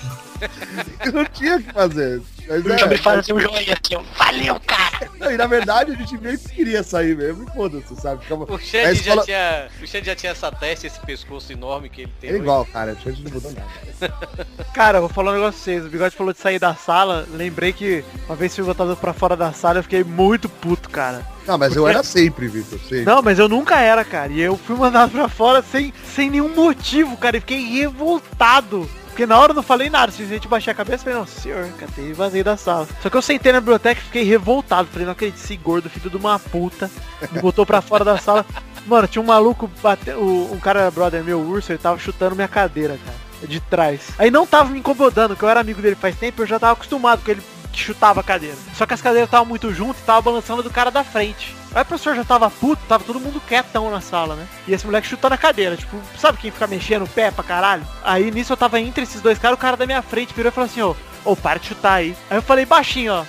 [1.14, 2.22] não tinha o que fazer.
[2.48, 5.10] Mas, O Xande é, fazia um joinha assim, ó, valeu, cara.
[5.18, 8.22] não, e na verdade a gente meio que queria sair mesmo, e foda-se, sabe?
[8.24, 8.44] Ficava...
[8.44, 9.68] O Xande escola- já tinha.
[9.82, 12.30] O Xande já tinha essa testa, esse pescoço enorme que ele tem.
[12.30, 12.42] É hoje.
[12.42, 13.74] igual, cara, a gente não mudou nada.
[14.74, 15.86] Cara, eu vou falar um negócio pra vocês.
[15.86, 17.26] O Bigode falou de sair da sala.
[17.32, 21.26] Lembrei que uma vez fui botado pra fora da sala eu fiquei muito puto, cara.
[21.48, 23.04] Não, mas eu era sempre, Vitor, sempre.
[23.06, 24.32] Não, mas eu nunca era, cara.
[24.32, 27.38] E eu fui mandado pra fora sem, sem nenhum motivo, cara.
[27.38, 28.90] E fiquei revoltado.
[29.14, 31.70] Porque na hora eu não falei nada, simplesmente baixei a cabeça e falei, não, senhor,
[31.78, 32.88] catei e vazei da sala.
[33.00, 34.90] Só que eu sentei na biblioteca e fiquei revoltado.
[34.92, 36.90] Falei, não acredito, esse gordo, filho de uma puta,
[37.32, 38.44] me botou pra fora da sala.
[38.88, 40.10] Mano, tinha um maluco, bate...
[40.10, 44.02] o, um cara, brother meu, urso, ele tava chutando minha cadeira, cara, de trás.
[44.18, 46.74] Aí não tava me incomodando, que eu era amigo dele faz tempo, eu já tava
[46.74, 48.56] acostumado com ele que chutava a cadeira.
[48.76, 51.56] Só que as cadeiras estavam muito juntas e tava balançando do cara da frente.
[51.74, 54.48] Aí o professor já tava puto, tava todo mundo quietão na sala, né?
[54.68, 57.86] E esse moleque chutando a cadeira, tipo, sabe quem fica mexendo o pé pra caralho?
[58.04, 60.54] Aí nisso eu tava entre esses dois caras, o cara da minha frente virou e
[60.54, 60.82] falou assim,
[61.26, 62.16] ô, para de chutar aí.
[62.30, 63.26] Aí eu falei baixinho, ó.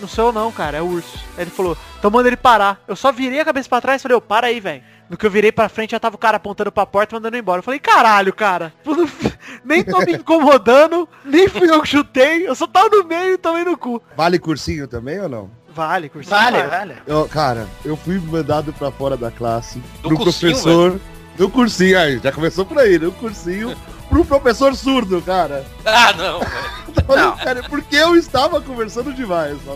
[0.00, 1.18] Não sou eu não, cara, é o urso.
[1.36, 2.82] Aí ele falou, então manda ele parar.
[2.88, 4.82] Eu só virei a cabeça pra trás e falei, ô, para aí, velho.
[5.14, 7.36] No que eu virei pra frente, já tava o cara apontando pra porta e mandando
[7.36, 7.60] embora.
[7.60, 8.72] Eu falei, caralho, cara.
[9.64, 12.48] Nem tô me incomodando, nem fui eu que chutei.
[12.48, 14.02] Eu só tava no meio e tomei no cu.
[14.16, 15.50] Vale cursinho também ou não?
[15.68, 16.36] Vale, cursinho.
[16.36, 16.96] Vale, vale.
[17.06, 21.00] Eu, cara, eu fui mandado pra fora da classe Do pro cursinho, professor.
[21.38, 23.76] No cursinho, aí, já começou por aí, no cursinho,
[24.14, 25.64] pro professor surdo, cara.
[25.84, 26.40] Ah, não.
[27.08, 29.58] Olha, cara, porque eu estava conversando demais.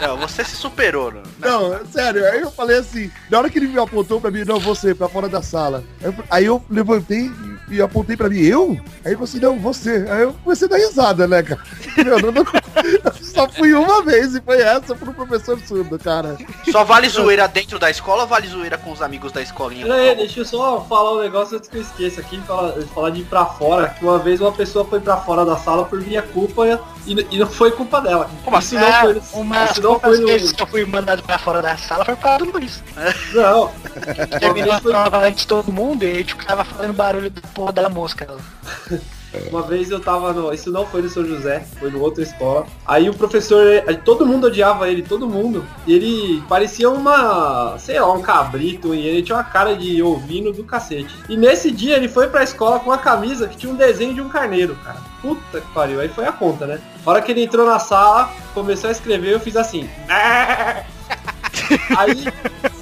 [0.00, 1.22] Não, você se superou, né?
[1.40, 4.60] Não, sério, aí eu falei assim, na hora que ele me apontou pra mim, não,
[4.60, 5.82] você, pra fora da sala.
[6.30, 7.28] Aí eu levantei
[7.70, 8.70] e apontei pra mim, eu?
[9.04, 10.06] Aí ele falou assim, não, você.
[10.10, 11.60] Aí eu comecei a dar risada, né, cara?
[11.96, 12.44] Meu, não, não-
[13.04, 16.36] eu só fui uma vez e foi essa pro professor surdo, cara.
[16.70, 19.86] Só vale zoeira dentro da escola ou vale zoeira com os amigos da escolinha?
[19.86, 23.10] Pera aí, deixa eu só falar um negócio antes que eu esqueça aqui, falar, falar
[23.10, 26.00] de ir pra fora, que uma vez uma pessoa foi pra fora da sala por
[26.00, 26.64] minha culpa
[27.06, 28.30] e, e não foi culpa dela.
[28.44, 28.86] Como isso assim?
[28.86, 30.26] não foi, É, uma isso não foi das no...
[30.26, 32.82] vezes que eu fui mandado pra fora da sala foi para do Luiz.
[33.34, 33.70] Não,
[34.40, 37.40] Terminou a foi- prova antes de todo mundo e a gente ficava fazendo barulho do
[37.58, 38.28] porra da mosca.
[39.50, 40.54] Uma vez eu tava no.
[40.54, 42.66] Isso não foi no São José, foi no outra escola.
[42.86, 45.66] Aí o professor, eh, todo mundo odiava ele, todo mundo.
[45.86, 47.76] E ele parecia uma.
[47.78, 51.14] sei lá, um cabrito, e ele tinha uma cara de ovino do cacete.
[51.28, 54.20] E nesse dia ele foi pra escola com uma camisa que tinha um desenho de
[54.22, 54.98] um carneiro, cara.
[55.20, 56.80] Puta que pariu, aí foi a conta, né?
[57.04, 59.90] A hora que ele entrou na sala, começou a escrever, eu fiz assim.
[61.98, 62.24] Aí,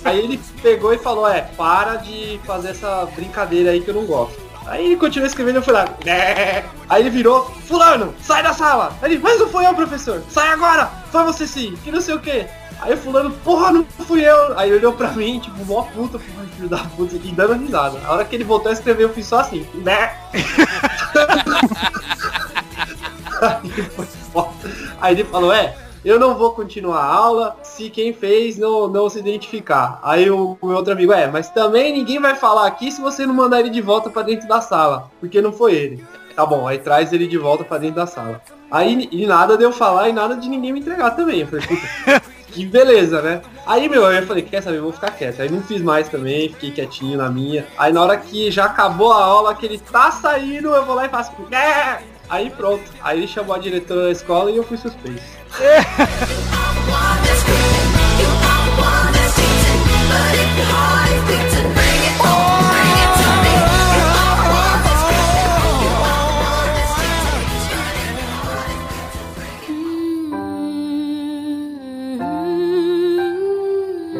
[0.04, 4.04] aí ele pegou e falou, é, para de fazer essa brincadeira aí que eu não
[4.04, 4.45] gosto.
[4.66, 5.84] Aí ele continuou escrevendo e eu fui lá.
[6.04, 8.92] "Né." Aí ele virou, fulano, sai da sala.
[9.00, 10.22] Aí ele, mas não foi eu, professor.
[10.28, 12.46] Sai agora, foi você sim, que não sei o que.
[12.80, 14.58] Aí o fulano, porra, não fui eu.
[14.58, 17.98] Aí olhou pra mim, tipo, mó puta, filho da puta, e dando risada.
[18.04, 20.14] A hora que ele voltou a escrever, eu fiz só assim, né?
[25.00, 29.08] Aí ele falou, é, eu não vou continuar a aula se quem fez não, não
[29.08, 29.98] se identificar.
[30.02, 33.26] Aí o, o meu outro amigo, é, mas também ninguém vai falar aqui se você
[33.26, 36.04] não mandar ele de volta pra dentro da sala, porque não foi ele.
[36.34, 38.42] Tá bom, aí traz ele de volta pra dentro da sala.
[38.70, 41.40] Aí e nada de eu falar e nada de ninguém me entregar também.
[41.40, 43.40] Eu falei, puta, que beleza, né?
[43.64, 45.40] Aí, meu, eu falei, quer saber, vou ficar quieto.
[45.40, 47.66] Aí não fiz mais também, fiquei quietinho na minha.
[47.78, 51.06] Aí na hora que já acabou a aula, que ele tá saindo, eu vou lá
[51.06, 51.32] e faço.
[51.50, 52.84] "É!" Aí pronto.
[53.02, 55.22] Aí ele chamou a diretora da escola e eu fui suspenso.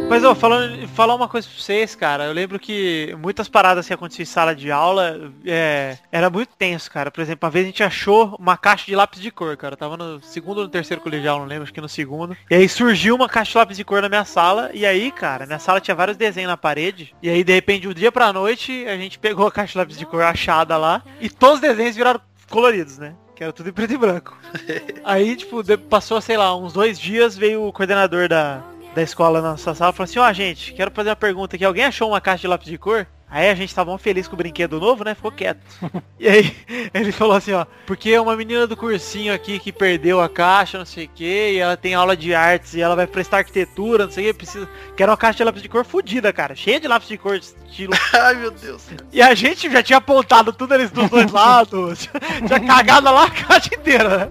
[0.08, 2.24] Mas, ó, falando, falar uma coisa pra vocês, cara.
[2.24, 6.90] Eu lembro que muitas paradas que aconteciam em sala de aula é, era muito tenso,
[6.90, 7.10] cara.
[7.10, 9.74] Por exemplo, uma vez a gente achou uma caixa de lápis de cor, cara.
[9.74, 12.34] Eu tava no segundo ou no terceiro colegial, não lembro, acho que no segundo.
[12.50, 14.70] E aí surgiu uma caixa de lápis de cor na minha sala.
[14.72, 17.14] E aí, cara, minha sala tinha vários desenhos na parede.
[17.22, 19.78] E aí, de repente, de um dia pra noite, a gente pegou a caixa de
[19.78, 21.02] lápis de cor achada lá.
[21.20, 23.14] E todos os desenhos viraram coloridos, né?
[23.34, 24.34] Que era tudo em preto e branco.
[25.04, 28.64] Aí, tipo, passou, sei lá, uns dois dias, veio o coordenador da,
[28.96, 31.64] da escola na nossa sala e falou assim, ó, gente, quero fazer uma pergunta aqui.
[31.66, 33.06] Alguém achou uma caixa de lápis de cor?
[33.28, 35.14] Aí a gente tava mó feliz com o brinquedo novo, né?
[35.14, 35.58] Ficou quieto.
[36.18, 36.56] e aí
[36.94, 40.86] ele falou assim, ó, porque uma menina do cursinho aqui que perdeu a caixa, não
[40.86, 44.12] sei o que, e ela tem aula de artes e ela vai prestar arquitetura, não
[44.12, 44.68] sei o que, precisa.
[44.96, 46.54] Que era uma caixa de lápis de cor fodida, cara.
[46.54, 48.82] Cheia de lápis de cor, estilo Ai, meu Deus.
[49.12, 52.08] e a gente já tinha apontado tudo eles dos dois lados.
[52.46, 54.28] tinha cagado lá a caixa inteira, né?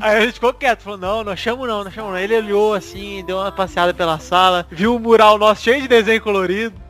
[0.00, 2.18] Aí a gente ficou quieto, falou, não, não achamos não, não achamos não.
[2.18, 6.22] Ele olhou assim, deu uma passeada pela sala, viu o mural nosso cheio de desenho
[6.22, 6.85] colorido.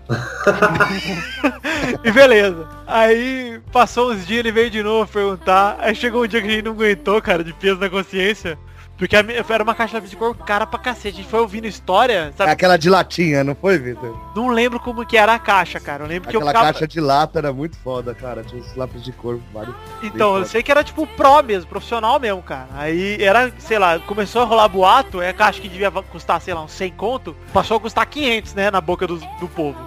[2.05, 2.69] E beleza.
[2.87, 5.77] Aí passou uns dias, ele veio de novo perguntar.
[5.81, 8.59] Aí chegou um dia que a gente não aguentou, cara, de peso na consciência.
[8.99, 11.19] Porque era uma caixa de cor cara pra cacete.
[11.19, 12.51] A gente foi ouvindo história, É sabe?
[12.51, 14.17] aquela de latinha, não foi, Vitor?
[14.35, 16.05] Não lembro como que era a caixa, cara.
[16.05, 16.73] Eu lembro que eu Aquela ficava...
[16.73, 18.43] caixa de lata era muito foda, cara.
[18.43, 19.75] Tinha os lápis de cor, vários.
[20.03, 20.47] Então, eu foda.
[20.47, 22.69] sei que era tipo pro mesmo, profissional mesmo, cara.
[22.75, 26.55] Aí era, sei lá, começou a rolar boato, é a caixa que devia custar, sei
[26.55, 29.79] lá, uns 100 conto, passou a custar 500, né, na boca do, do povo.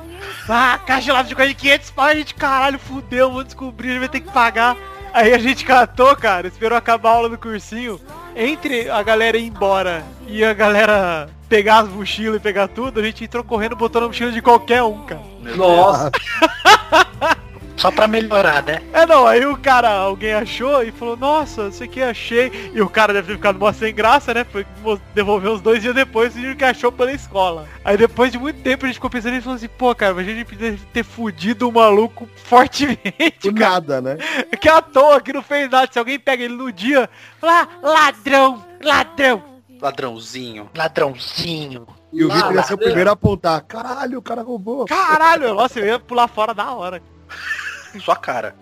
[0.47, 3.91] Ah, caixa lá de coisa de 500 pau, a gente, caralho, fudeu, vou descobrir, a
[3.93, 4.75] gente vai ter que pagar.
[5.13, 7.99] Aí a gente catou, cara, esperou acabar a aula do cursinho.
[8.35, 13.03] Entre a galera ir embora e a galera pegar as mochilas e pegar tudo, a
[13.03, 15.21] gente entrou correndo botando a mochila de qualquer um, cara.
[15.55, 16.11] Nossa,
[17.79, 18.81] Só pra melhorar, né?
[18.91, 22.71] É não, aí o cara, alguém achou e falou, nossa, isso aqui achei.
[22.73, 24.43] E o cara deve ter ficado mó sem graça, né?
[24.43, 24.65] Foi
[25.15, 27.65] devolver uns dois dias depois e que achou pela escola.
[27.85, 30.27] Aí depois de muito tempo a gente ficou pensando e falou assim, pô, cara, mas
[30.27, 33.71] a gente deve ter fudido o maluco fortemente, Do cara.
[33.75, 34.17] nada, né?
[34.59, 35.87] Que à toa, que não fez nada.
[35.89, 39.41] Se alguém pega ele no dia, fala, ah, ladrão, ladrão.
[39.81, 40.69] Ladrãozinho.
[40.75, 41.87] Ladrãozinho.
[42.11, 43.61] E o Vitor ia ser o primeiro a apontar.
[43.61, 44.85] Caralho, o cara roubou.
[44.85, 47.01] Caralho, nossa, eu ia pular fora da hora.
[48.03, 48.55] Sua cara.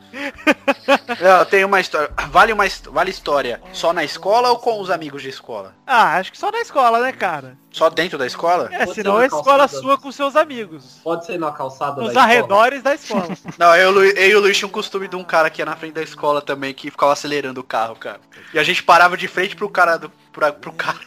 [1.20, 2.10] Eu tenho uma história.
[2.30, 5.74] Vale uma vale história só na escola ou com os amigos de escola?
[5.86, 7.58] Ah, acho que só na escola, né, cara?
[7.72, 8.70] Só dentro da escola?
[8.72, 9.82] É, Pode senão na é escola calçada.
[9.82, 11.00] sua com seus amigos.
[11.04, 12.26] pode ser na calçada Nos da escola.
[12.26, 13.28] arredores da escola.
[13.58, 15.66] Não, eu, e eu e o Luiz tinha um costume de um cara que ia
[15.66, 18.20] na frente da escola também que ficava acelerando o carro, cara.
[18.54, 20.10] E a gente parava de frente pro cara do.
[20.32, 20.98] Pra, pro cara.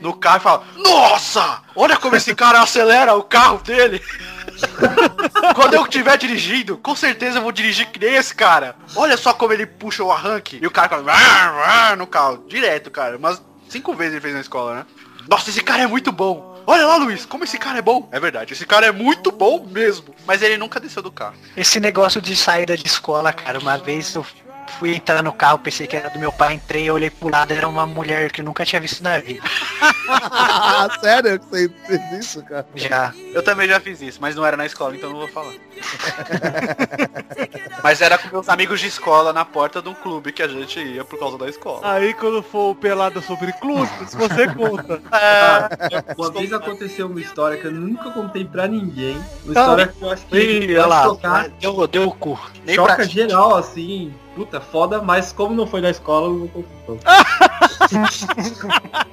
[0.00, 1.62] No carro e falava, Nossa!
[1.76, 4.02] Olha como esse cara acelera o carro dele!
[5.54, 8.76] Quando eu estiver dirigindo, com certeza eu vou dirigir que nem esse cara.
[8.94, 10.58] Olha só como ele puxa o arranque.
[10.60, 12.44] E o cara no carro.
[12.48, 13.18] Direto, cara.
[13.18, 14.86] Mas cinco vezes ele fez na escola, né?
[15.28, 16.52] Nossa, esse cara é muito bom.
[16.66, 18.08] Olha lá, Luiz, como esse cara é bom.
[18.12, 20.14] É verdade, esse cara é muito bom mesmo.
[20.26, 21.34] Mas ele nunca desceu do carro.
[21.56, 24.24] Esse negócio de saída de escola, cara, uma vez eu
[24.78, 27.68] fui entrar no carro, pensei que era do meu pai, entrei, olhei pro lado, era
[27.68, 29.42] uma mulher que eu nunca tinha visto na vida.
[31.00, 32.66] Sério que você fez isso, cara?
[32.74, 33.12] Já.
[33.32, 35.52] Eu também já fiz isso, mas não era na escola, então não vou falar.
[37.82, 40.78] mas era com meus amigos de escola na porta de um clube que a gente
[40.80, 41.80] ia por causa da escola.
[41.82, 45.00] Aí quando for o pelado sobre clubes, você conta.
[46.16, 49.16] Uma vez aconteceu uma história que eu nunca contei pra ninguém.
[49.44, 52.38] Uma história que eu acho que Ih, vai olha lá, chocar, deu, deu o cu.
[52.64, 54.14] Nem choca pra- geral, assim.
[54.34, 57.26] Puta, foda, mas como não foi na escola, eu não vou contar.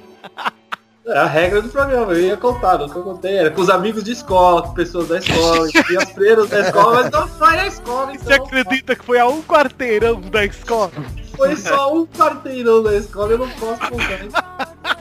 [1.06, 3.36] É a regra do programa, eu ia contar, eu contei.
[3.36, 7.02] Era com os amigos de escola, com pessoas da escola, e as freiras da escola,
[7.02, 10.92] mas não foi na escola, Você então acredita que foi a um quarteirão da escola?
[11.36, 14.98] foi só um quarteirão da escola, eu não posso contar.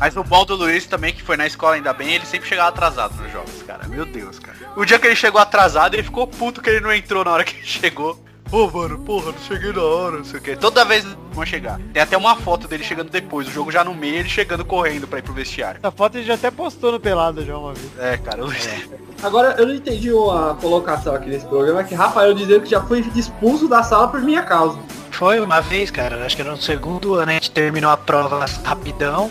[0.00, 2.68] Mas o bom do Luiz também, que foi na escola ainda bem, ele sempre chegava
[2.68, 3.86] atrasado nos jogos, cara.
[3.88, 4.56] Meu Deus, cara.
[4.76, 7.44] O dia que ele chegou atrasado, ele ficou puto que ele não entrou na hora
[7.44, 8.18] que ele chegou.
[8.50, 10.56] Ô, mano, porra, não cheguei na hora, não sei o que.
[10.56, 11.78] Toda vez vão chegar.
[11.92, 15.06] Tem até uma foto dele chegando depois, o jogo já no meio, ele chegando correndo
[15.06, 15.80] pra ir pro vestiário.
[15.82, 17.90] Essa foto ele já até postou no Pelada já uma vez.
[17.98, 18.88] É, cara, o Luiz.
[19.22, 23.00] Agora, eu não entendi uma colocação aqui nesse programa, que Rafael dizendo que já foi
[23.14, 24.78] expulso da sala por minha causa.
[25.10, 28.46] Foi uma vez, cara, acho que era no segundo ano, a gente terminou a prova
[28.64, 29.30] rapidão,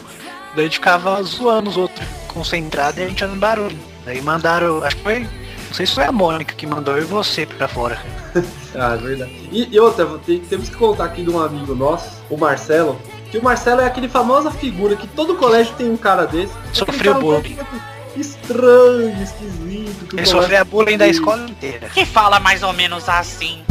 [0.54, 3.78] daí a gente ficava zoando os outros concentrado e a gente fazendo barulho.
[4.06, 7.06] Daí mandaram, acho que foi, não sei se foi a Mônica que mandou eu e
[7.06, 7.98] você pra fora.
[8.80, 9.32] Ah, é verdade.
[9.52, 10.06] E, e outra,
[10.50, 13.00] temos que contar aqui de um amigo nosso, o Marcelo,
[13.31, 16.54] que o Marcelo é aquele famosa figura que todo colégio tem um cara desse.
[16.73, 17.56] Sofreu cara um bullying.
[17.56, 20.15] pouco Estranho, esquisito.
[20.17, 21.90] Ele sofreu a bullying da escola inteira.
[21.90, 23.63] Que fala mais ou menos assim.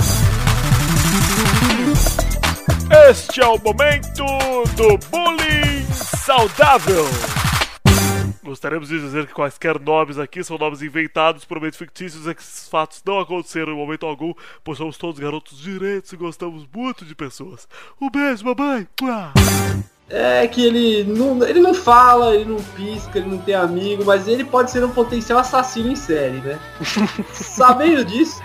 [3.08, 4.24] Este é o momento
[4.76, 7.06] do bullying saudável.
[8.47, 12.68] Gostaríamos de dizer que quaisquer nomes aqui são nomes inventados, puramente fictícios, e que esses
[12.68, 14.32] fatos não aconteceram em momento algum,
[14.62, 17.66] pois somos todos garotos direitos e gostamos muito de pessoas.
[18.01, 18.86] Um beijo, mamãe!
[20.09, 24.28] É que ele não, ele não fala, ele não pisca, ele não tem amigo, mas
[24.28, 26.61] ele pode ser um potencial assassino em série, né?
[27.34, 28.40] Sabendo disso,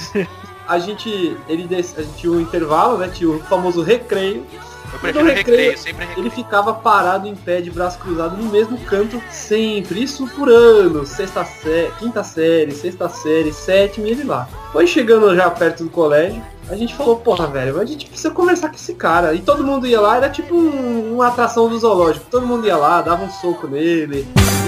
[0.67, 3.07] a gente, ele, a gente tinha um intervalo, né?
[3.07, 4.47] Tinha o famoso recreio.
[4.93, 6.27] Eu prefiro recreio, sempre recreio.
[6.27, 11.09] Ele ficava parado em pé de braço cruzado no mesmo canto sempre, isso por anos,
[11.09, 14.47] sexta série, quinta série, sexta série, sétima e ele lá.
[14.71, 18.69] Foi chegando já perto do colégio, a gente falou, porra, velho, a gente precisa conversar
[18.69, 19.33] com esse cara.
[19.33, 22.25] E todo mundo ia lá, era tipo um- uma atração do zoológico.
[22.31, 24.25] Todo mundo ia lá, dava um soco nele,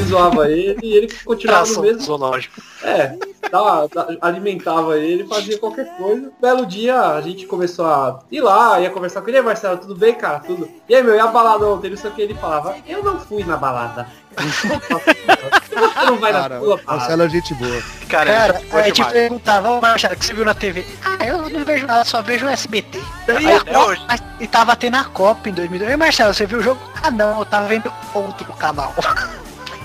[0.09, 2.61] zoava ele, e ele continuava no mesmo zoológico.
[2.83, 3.15] é,
[3.49, 6.29] dava- da- alimentava ele, fazia qualquer coisa.
[6.41, 9.95] Belo dia a gente começou a ir lá, ia conversar com ele, e Marcelo, tudo
[9.95, 10.39] bem, cara?
[10.39, 10.67] Tudo.
[10.89, 11.89] E aí, meu, e a balada ontem?
[11.89, 14.05] Não sei o que ele falava, eu não fui na balada.
[14.37, 16.97] Você não vai Cara, na tua balada.
[16.97, 17.83] Marcelo é gente boa.
[18.09, 19.13] Cara, Cara, ele foi aí te demais.
[19.13, 20.85] perguntava, ô Marcelo, o que você viu na TV?
[21.03, 22.99] Ah, eu não vejo nada, só vejo o SBT.
[23.39, 24.05] E, a até Copa- hoje.
[24.07, 25.91] mas- e tava tendo a Copa em 2002.
[25.91, 26.81] E Marcelo, você viu o jogo?
[27.01, 28.93] Ah não, eu tava vendo outro canal.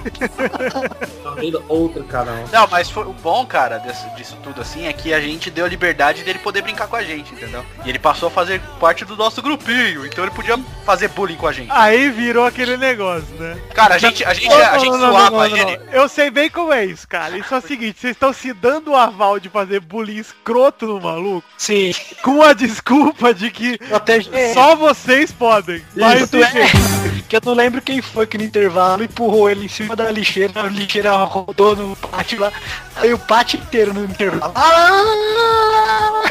[1.23, 2.37] Tá vendo outro canal.
[2.53, 5.65] Não, mas foi o bom, cara, desse- disso tudo assim, é que a gente deu
[5.65, 7.65] a liberdade dele poder brincar com a gente, entendeu?
[7.85, 11.47] E ele passou a fazer parte do nosso grupinho, então ele podia fazer bullying com
[11.47, 11.71] a gente.
[11.71, 13.59] Aí virou aquele negócio, né?
[13.75, 15.77] Cara, a gente, a gente, Não, a não, gente não, zoava não, não, ele.
[15.79, 15.93] não.
[15.93, 17.37] Eu sei bem como é isso, cara.
[17.37, 21.01] Isso é o seguinte, vocês estão se dando o aval de fazer bullying escroto no
[21.01, 21.93] maluco Sim,
[22.23, 25.83] com a desculpa de que protege só vocês podem.
[25.97, 29.69] Mas Isso é, que eu não lembro quem foi que no intervalo empurrou ele em
[29.69, 32.53] cima da lixeira, a lixeira rodou no pátio lá,
[32.97, 34.53] aí o pátio inteiro no intervalo.
[34.55, 36.23] Ah!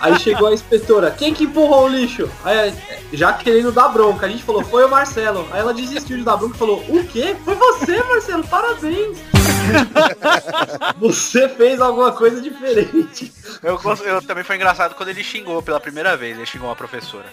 [0.00, 2.30] Aí chegou a inspetora, quem que empurrou o lixo?
[2.44, 2.74] Aí,
[3.12, 5.46] já querendo dar bronca, a gente falou, foi o Marcelo.
[5.52, 7.36] Aí ela desistiu de dar bronca e falou, o quê?
[7.44, 9.18] Foi você, Marcelo, parabéns.
[10.98, 13.32] você fez alguma coisa diferente.
[13.62, 16.76] Eu, gosto- eu também foi engraçado quando ele xingou pela primeira vez, ele xingou uma
[16.76, 17.26] professora.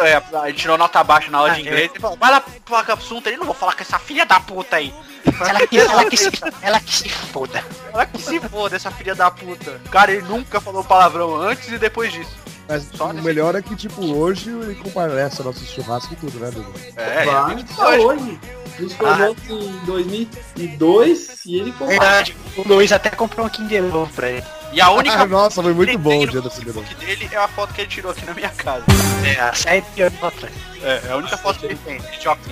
[0.00, 2.94] É, a gente tirou nota baixa na aula de inglês e falou, vai lá placa
[2.94, 4.92] assunto ele, não vou falar com essa filha da puta aí.
[5.40, 6.30] Ela que, ela, que se,
[6.60, 7.64] ela que se foda.
[7.92, 9.80] Ela que se foda, essa filha da puta.
[9.90, 12.30] Cara, ele nunca falou palavrão antes e depois disso.
[12.68, 16.38] Mas Só o nesse- melhor é que, tipo, hoje ele comparece nosso churrasco e tudo,
[16.38, 16.72] né, Dudu?
[16.96, 18.40] É, Vai, ele tá hoje.
[18.76, 21.88] A gente formou em 2002 e ele comprou.
[21.88, 24.44] Verdade, o Luiz até comprou um Kinder novo pra ele.
[24.72, 26.80] E a única Ah, nossa, foi muito bom o dia da primeira.
[26.80, 28.84] Facebook dele é a foto que ele tirou aqui na minha casa.
[29.24, 30.52] É, há sete anos atrás.
[30.82, 32.50] É, é a única foto que ele tem, de shopping.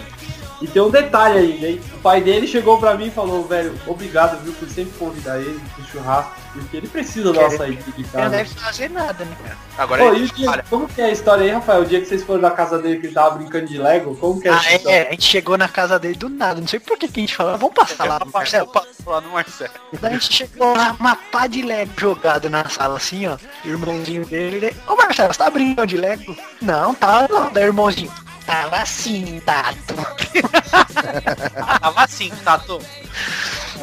[0.62, 1.80] E tem um detalhe ainda, hein?
[1.96, 5.60] O pai dele chegou pra mim e falou, velho, obrigado, viu, por sempre convidar ele
[5.74, 8.30] pro churrasco, porque ele precisa dar uma saída de Ele não casa.
[8.36, 9.56] deve fazer nada, né, cara?
[9.78, 11.82] Agora Pô, ele dia, como que é a história aí, Rafael?
[11.82, 14.40] O dia que vocês foram na casa dele que ele tava brincando de Lego, como
[14.40, 14.96] que é Ah, essa história?
[14.96, 17.22] é, a gente chegou na casa dele do nada, não sei por que, que a
[17.22, 18.70] gente falou, vamos passar lá no Marcelo.
[19.06, 19.70] lá no Marcelo.
[20.00, 23.36] Daí a gente chegou lá, uma pá de Lego jogado na sala assim, ó.
[23.64, 26.36] Irmãozinho dele, ele, ô Marcelo, você tá brincando de Lego?
[26.60, 28.12] Não, tá não, daí irmãozinho.
[28.46, 29.94] Tava assim, Tato.
[31.80, 32.80] Tava assim, Tato.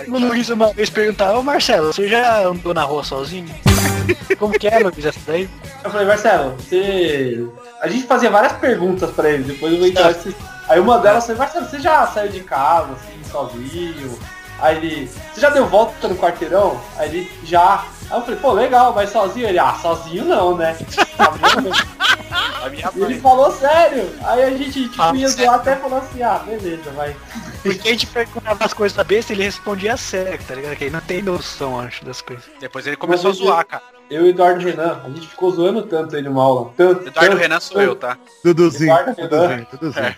[0.08, 3.54] O Luiz uma vez perguntava, ô Marcelo, você já andou na rua sozinho?
[4.38, 5.50] Como que é, Luiz, essa daí?
[5.84, 7.48] Eu falei, Marcelo, você...
[7.82, 10.16] A gente fazia várias perguntas pra ele, depois eu vou entrar...
[10.68, 14.20] Aí uma delas foi, Marcelo, você já saiu de casa, assim, sozinho?
[14.62, 16.80] Aí ele, você já deu volta no quarteirão?
[16.98, 17.86] Aí ele, já.
[18.10, 19.48] Aí eu falei, pô, legal, mas sozinho?
[19.48, 20.78] Ele, ah, sozinho não, né?
[21.20, 23.22] A minha E ele mãe.
[23.22, 24.10] falou sério.
[24.24, 27.16] Aí a gente, tipo, Ah, ia zoar até falou assim, ah, beleza, vai.
[27.64, 30.76] Porque a gente perguntava as coisas da besta ele respondia sério, tá ligado?
[30.76, 32.46] Que ele não tem noção, acho, das coisas.
[32.60, 33.84] Depois ele começou a Mas zoar, cara.
[34.10, 36.72] Eu e o Eduardo Renan, a gente ficou zoando tanto ele numa aula.
[36.76, 38.18] Tanto, Eduardo tanto, Renan sou eu, tá?
[38.44, 40.16] Duduzinho, Eduardo Duduzinho,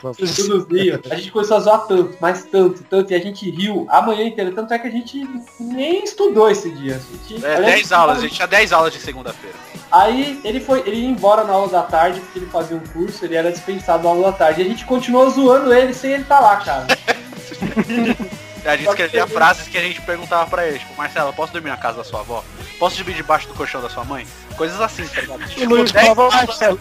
[0.48, 1.02] Duduzinho.
[1.10, 1.14] É.
[1.14, 4.26] A gente começou a zoar tanto, mas tanto, tanto, e a gente riu a manhã
[4.26, 5.28] inteira, tanto é que a gente
[5.60, 6.96] nem estudou esse dia.
[6.96, 9.56] A gente, É, aliás, 10 aulas, a gente tinha 10 aulas de segunda-feira.
[9.92, 13.26] Aí ele foi, ele ia embora na aula da tarde, porque ele fazia um curso,
[13.26, 14.62] ele era dispensado na aula da tarde.
[14.62, 16.88] E a gente continuou zoando ele sem ele estar lá, cara.
[18.66, 21.78] A gente escrevia frases que a gente perguntava pra ele, tipo, Marcelo, posso dormir na
[21.78, 22.44] casa da sua avó?
[22.80, 24.26] Posso dormir debaixo do colchão da sua mãe?
[24.56, 25.46] Coisas assim, tá ligado?
[25.48, 26.80] Tipo, Luiz 10 falava, aulas- Marcelo.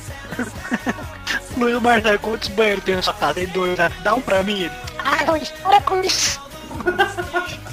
[1.56, 3.40] Luiz Marcelo, quantos banheiros tem na sua casa?
[3.40, 3.90] Ele dois, né?
[4.02, 4.62] dá um pra mim.
[4.62, 6.40] Ele, ah, Luiz, para com isso.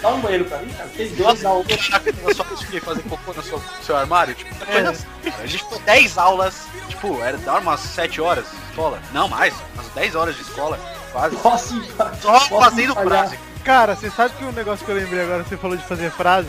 [0.00, 0.88] Dá um banheiro pra mim, cara.
[0.96, 1.64] Tem dois, dá um.
[2.24, 5.04] na sua cozinha fazer cocô no seu, no seu armário, tipo, coisa assim.
[5.42, 6.54] A gente foi 10 aulas,
[6.88, 9.02] tipo, era dar umas 7 horas de escola.
[9.12, 10.78] Não mais, umas 10 horas de escola,
[11.36, 11.36] quase.
[12.20, 13.28] Só Posso fazendo falhar?
[13.28, 13.38] frase.
[13.64, 16.48] Cara, você sabe que um negócio que eu lembrei agora, você falou de fazer frase?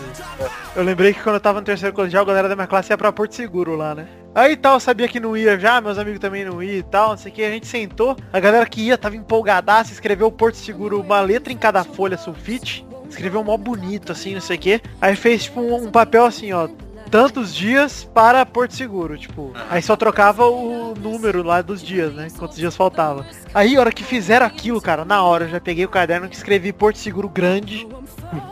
[0.76, 2.98] Eu lembrei que quando eu tava no terceiro colegial, a galera da minha classe ia
[2.98, 4.08] pra Porto Seguro lá, né?
[4.34, 7.10] Aí tal, eu sabia que não ia já, meus amigos também não iam e tal,
[7.10, 10.56] não sei o que, a gente sentou, a galera que ia tava empolgadaça, escreveu Porto
[10.56, 14.82] Seguro, uma letra em cada folha sulfite, escreveu mó bonito, assim, não sei o que.
[15.02, 16.70] Aí fez tipo um, um papel assim, ó,
[17.10, 19.54] tantos dias para Porto Seguro, tipo.
[19.70, 22.28] Aí só trocava o número lá dos dias, né?
[22.38, 23.26] Quantos dias faltava.
[23.54, 26.36] Aí, a hora que fizeram aquilo, cara, na hora, eu já peguei o caderno que
[26.36, 27.88] escrevi Porto Seguro grande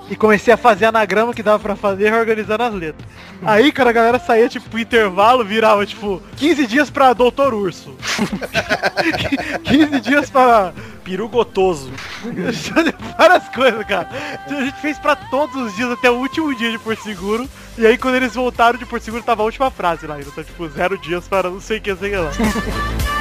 [0.09, 3.07] e comecei a fazer anagrama que dava pra fazer organizando as letras.
[3.43, 7.95] Aí, cara, a galera saía, tipo, pro intervalo, virava, tipo, 15 dias pra Doutor Urso.
[9.63, 10.73] 15 dias pra
[11.03, 11.91] Peru gotoso.
[13.17, 14.09] várias coisas, cara.
[14.45, 17.47] Então, a gente fez pra todos os dias até o último dia de Porto Seguro.
[17.77, 20.31] E aí quando eles voltaram de Porto Seguro tava a última frase lá ainda.
[20.31, 23.16] Tá tipo zero dias para não sei o que, sei o que lá.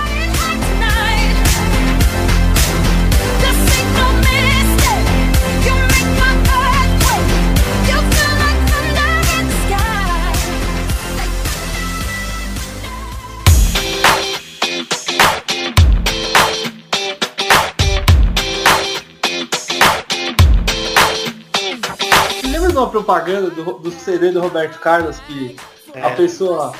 [22.96, 25.54] Propaganda do, do CD do Roberto Carlos que
[26.02, 26.72] a pessoa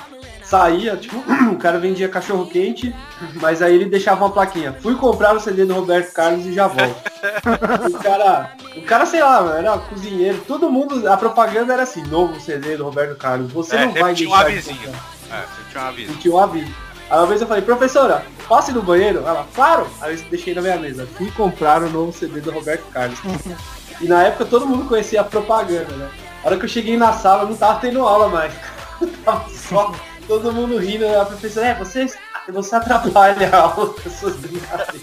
[0.43, 1.17] saía, tipo,
[1.53, 2.95] o cara vendia cachorro quente,
[3.35, 4.73] mas aí ele deixava uma plaquinha.
[4.81, 6.97] Fui comprar o CD do Roberto Carlos e já volto.
[7.93, 12.41] o cara, o cara, sei lá, era cozinheiro, todo mundo, a propaganda era assim, novo
[12.41, 13.53] CD do Roberto Carlos.
[13.53, 14.89] Você É, não vai tinha um deixar de.
[14.89, 16.15] É, tinha um aviso.
[16.15, 16.75] Tinha um aviso.
[17.11, 19.19] Aí uma vez eu falei, professora, passe no banheiro?
[19.19, 19.87] Ela, claro!
[20.01, 21.07] Aí eu deixei na minha mesa.
[21.17, 23.19] Fui comprar o novo CD do Roberto Carlos.
[24.01, 26.11] e na época todo mundo conhecia a propaganda, né?
[26.43, 28.53] A hora que eu cheguei na sala, não tava tendo aula mais.
[29.25, 29.95] tava só
[30.27, 31.07] todo mundo rindo.
[31.19, 32.07] A professora, é, você,
[32.49, 35.03] você atrapalha a aula com as suas brincadeiras.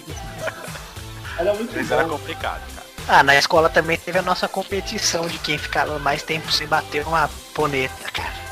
[1.38, 2.18] Era muito era bom.
[2.18, 2.88] complicado, cara.
[3.08, 7.06] Ah, na escola também teve a nossa competição de quem ficava mais tempo sem bater
[7.06, 8.44] uma poneta, cara.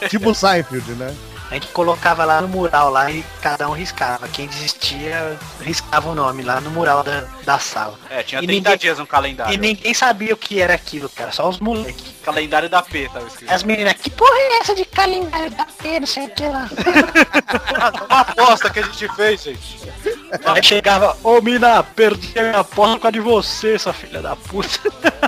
[0.08, 1.14] Tipo Seinfeld, né?
[1.52, 4.26] A gente colocava lá no mural lá e cada um riscava.
[4.26, 7.98] Quem desistia, riscava o nome lá no mural da, da sala.
[8.08, 9.52] É, tinha E 30 ninguém- dias no calendário.
[9.52, 11.30] E ninguém sabia o que era aquilo, cara.
[11.30, 12.10] Só os moleques.
[12.22, 13.50] Calendário da P tava escrito.
[13.52, 16.70] As meninas, que porra é essa de calendário da P, não sei o que lá.
[18.08, 19.78] Uma aposta que a gente fez, gente.
[20.46, 24.34] Aí chegava, ô mina, perdi a minha aposta por causa de você, sua filha da
[24.36, 24.80] puta.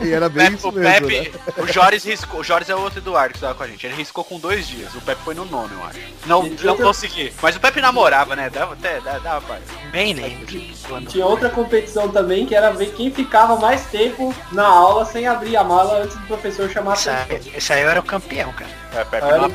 [0.00, 1.40] E era bem Pepe- isso o Pepe, né?
[1.58, 2.40] o Joris riscou.
[2.40, 3.84] O Joris é o outro Eduardo que tava com a gente.
[3.86, 4.94] Ele riscou com dois dias.
[4.94, 5.98] O Pepe foi no nono, eu acho.
[6.26, 7.32] Não, E não outra- consegui.
[7.40, 8.50] Mas o Pepe namorava, né?
[8.50, 9.58] Dava até, dava, pra...
[9.90, 10.46] Bem lembro.
[10.86, 11.08] Quando...
[11.08, 15.56] Tinha outra competição também, que era ver quem ficava mais tempo na aula sem abrir
[15.56, 17.36] a mala antes do professor chamar a Esse atenção.
[17.52, 18.70] aí, esse aí eu era o campeão, cara.
[18.92, 19.46] É, Pepe era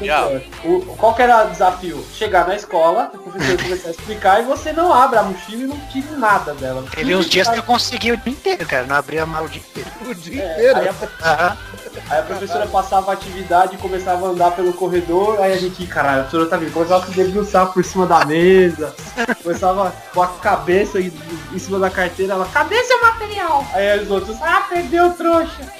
[0.64, 2.06] o qual que era o desafio?
[2.14, 5.68] Chegar na escola, o professor começar a explicar e você não abre a mochila e
[5.68, 6.86] não tire nada dela.
[6.90, 8.86] Teve uns dias que eu consegui o dia inteiro, cara.
[8.86, 9.90] Não abria a mala o dia inteiro.
[10.08, 10.80] O dia É, inteiro.
[10.80, 10.90] aí,
[11.22, 11.58] a.
[12.10, 15.84] aí a professora passava a atividade e começava a andar pelo corredor, aí a gente,
[15.84, 18.96] "Ih, caralho, a professora tá vindo, começava a se debruçar por cima da mesa,
[19.44, 21.12] começava com a cabeça em,
[21.54, 23.66] em cima da carteira, ela, cadê seu material?
[23.74, 25.74] Aí os outros, ah, perdeu trouxa.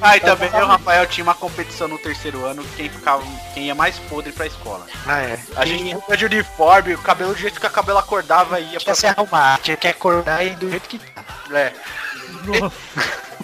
[0.00, 3.22] Ah, e também eu e o Rafael tinha uma competição no terceiro ano, quem ficava,
[3.52, 4.86] quem ia mais podre pra escola.
[5.06, 5.38] Ah, é.
[5.56, 8.80] A gente ia de uniforme, o cabelo do jeito que o cabelo acordava ia Tinha
[8.80, 11.24] pra que se arrumar, tinha que acordar e do jeito que tá.
[11.52, 11.72] É.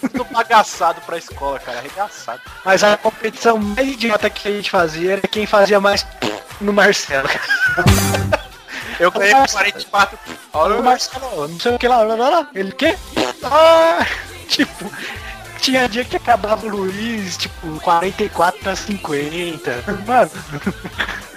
[0.03, 2.41] Tudo bagaçado pra escola, cara, arregaçado.
[2.65, 6.07] Mas a competição mais idiota que a gente fazia era quem fazia mais
[6.61, 7.29] no Marcelo.
[8.99, 10.19] Eu ganhei com 44.
[10.53, 12.49] Olha O Marcelo, não sei o que lá, lá, lá.
[12.55, 12.97] Ele o quê?
[13.43, 14.07] Ah,
[14.49, 14.93] tipo,
[15.59, 19.85] tinha dia que acabava o Luiz, tipo, 44 pra 50.
[20.07, 20.31] Mano,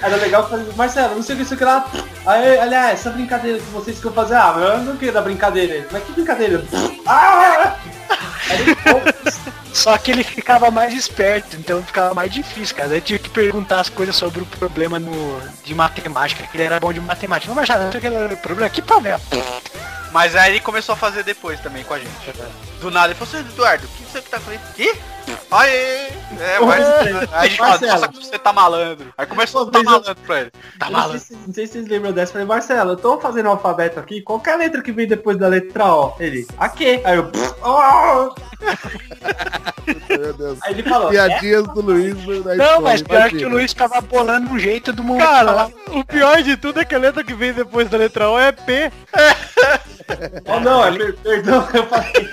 [0.05, 1.89] Era legal fazer, Marcelo, não sei o que, não sei o que lá.
[2.27, 5.87] Aí, aliás, essa brincadeira que vocês ficam fazendo, ah, eu não queria da brincadeira.
[5.91, 6.63] Mas que brincadeira?
[7.07, 7.75] Ah!
[9.73, 12.95] Só que ele ficava mais esperto, então ficava mais difícil, cara.
[12.95, 16.79] Eu tinha que perguntar as coisas sobre o problema no, de matemática, que ele era
[16.79, 17.49] bom de matemática.
[17.49, 18.69] Não, Marcelo, não sei o que era o problema.
[18.69, 19.19] Que problema?
[20.11, 22.09] Mas aí ele começou a fazer depois também com a gente.
[22.79, 24.61] Do nada ele falou assim, Eduardo, o que você que tá fazendo?
[24.73, 24.95] Quê?
[25.51, 26.07] Aê!
[26.39, 26.85] É, mas.
[26.87, 29.13] Aí a gente fala, nossa, como você tá malandro.
[29.17, 29.83] Aí começou a tá
[30.25, 30.51] pra ele.
[30.79, 31.19] Tá não, sei malandro.
[31.19, 32.31] se, não sei se vocês lembram dessa.
[32.33, 34.21] Falei, Marcelo, eu tô fazendo o alfabeto aqui.
[34.21, 36.15] Qual que é a letra que vem depois da letra O?
[36.19, 37.01] Ele, a quê?
[37.03, 37.31] Aí eu,
[37.63, 38.29] "Ah!"
[40.09, 40.59] Meu Deus.
[40.63, 41.11] Aí ele falou, é?
[41.11, 42.15] Piadinhas do Luiz
[42.57, 43.39] Não, mas pior imagina.
[43.39, 46.85] que o Luiz ficava bolando um jeito do mundo Cara, o pior de tudo é
[46.85, 48.91] que a letra que vem depois da letra O é P.
[50.47, 52.29] oh não, é per- perdão, eu falei.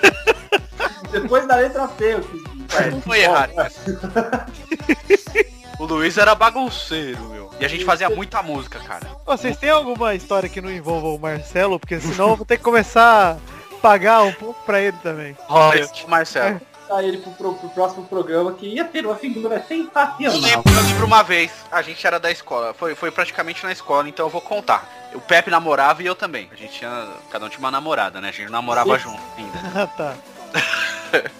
[1.11, 2.91] depois da letra P, eu dizer.
[2.91, 3.51] Não foi errado.
[5.79, 7.49] O Luiz era bagunceiro, meu.
[7.63, 9.07] E a gente fazia muita música, cara.
[9.25, 11.79] Vocês têm alguma história que não envolva o Marcelo?
[11.79, 15.33] Porque senão eu vou ter que começar a pagar um pouco pra ele também.
[15.47, 16.59] Olha, Marcelo.
[16.89, 20.41] Tá ele pro, pro- pro próximo programa que ia ter uma figura Eu sensacional.
[20.41, 24.09] lembro, eu lembro uma vez, a gente era da escola, foi, foi praticamente na escola,
[24.09, 24.85] então eu vou contar.
[25.13, 26.49] O Pepe namorava e eu também.
[26.51, 28.27] A gente tinha, cada um tinha uma namorada, né?
[28.27, 29.57] A gente namorava junto ainda.
[29.73, 30.15] Ah, tá.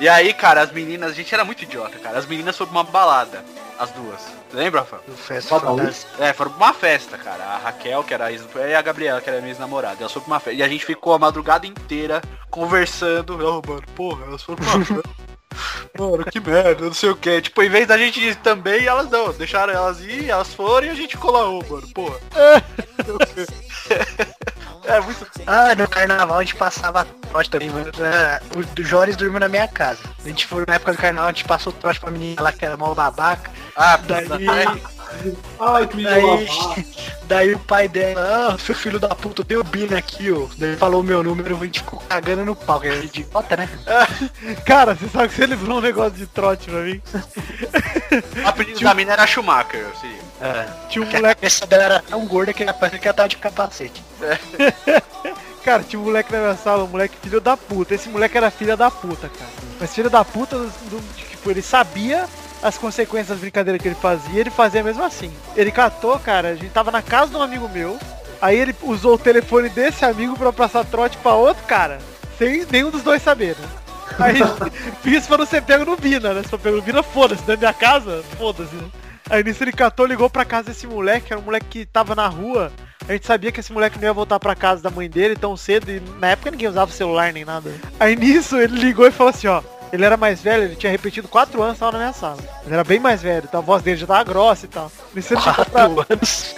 [0.00, 2.18] E aí, cara, as meninas, a gente era muito idiota, cara.
[2.18, 3.44] As meninas foram pra uma balada,
[3.82, 4.20] as duas.
[4.52, 5.02] Lembra, Rafael?
[5.16, 6.08] festa fantasia.
[6.18, 7.42] É, foram pra uma festa, cara.
[7.42, 9.96] A Raquel, que era a ex e a Gabriela, que era a minha ex-namorada.
[10.00, 10.58] Elas foram pra uma festa.
[10.58, 13.34] E a gente ficou a madrugada inteira conversando.
[13.34, 15.02] Oh, mano, porra, elas foram pra uma festa.
[15.98, 17.42] Mano, que merda, não sei o que.
[17.42, 19.30] Tipo, em vez da gente ir também, elas não.
[19.34, 22.18] Deixaram elas ir, elas foram e a gente ficou lá, mano, porra.
[24.84, 25.26] É muito.
[25.46, 27.90] Ah, no carnaval a gente passava trote também, mano.
[28.56, 30.00] O Joris dormiu na minha casa.
[30.24, 32.64] A gente foi na época do carnaval, a gente passou trote pra menina lá que
[32.64, 33.50] era mal babaca.
[33.76, 34.26] Ah, Daí,
[35.60, 36.48] Ai, que daí,
[37.24, 40.46] daí o pai dela, ah, seu filho da puta, o Bina aqui, ó.
[40.56, 43.56] Daí ele falou o meu número, a gente ficou cagando no pau, que era idiota,
[43.56, 43.68] né?
[44.66, 47.00] Cara, você sabe que você livrou um negócio de trote pra mim?
[48.44, 50.14] O apelido da mina era Schumacher, assim.
[50.90, 53.28] Tinha um a moleque, cabeça dela era tão gorda que ela parecia que ela tava
[53.30, 54.04] de capacete.
[55.64, 57.94] cara, tinha um moleque na minha sala, um moleque filho da puta.
[57.94, 59.50] Esse moleque era filho da puta, cara.
[59.80, 62.26] Mas filho da puta, do, do- tipo, ele sabia
[62.62, 65.32] as consequências das brincadeiras que ele fazia, ele fazia mesmo assim.
[65.56, 67.98] Ele catou, cara, a gente tava na casa de um amigo meu,
[68.40, 71.98] aí ele usou o telefone desse amigo pra passar trote pra outro cara,
[72.38, 73.68] sem nenhum dos dois saber, né?
[74.18, 74.36] Aí
[75.02, 76.42] fiz pra não ser pego no Bina, né?
[76.42, 78.88] Se for pego no Bina, foda-se, da minha casa, foda-se, né?
[79.30, 82.28] Aí nisso ele catou, ligou pra casa desse moleque, era um moleque que tava na
[82.28, 82.70] rua.
[83.08, 85.56] A gente sabia que esse moleque não ia voltar pra casa da mãe dele tão
[85.56, 87.72] cedo e na época ninguém usava celular nem nada.
[87.98, 89.62] Aí nisso ele ligou e falou assim, ó.
[89.92, 92.38] Ele era mais velho, ele tinha repetido quatro anos, tava na minha sala.
[92.64, 94.90] Ele era bem mais velho, então a voz dele já tava grossa e tal.
[95.14, 96.54] Ele ligou pra, Quatro anos.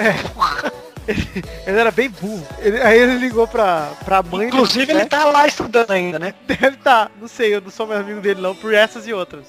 [1.08, 2.46] ele, ele era bem burro.
[2.60, 6.32] Ele- aí ele ligou pra, pra mãe Inclusive dele, ele tá lá estudando ainda, né?
[6.46, 9.44] Deve tá, não sei, eu não sou mais amigo dele não, por essas e outras.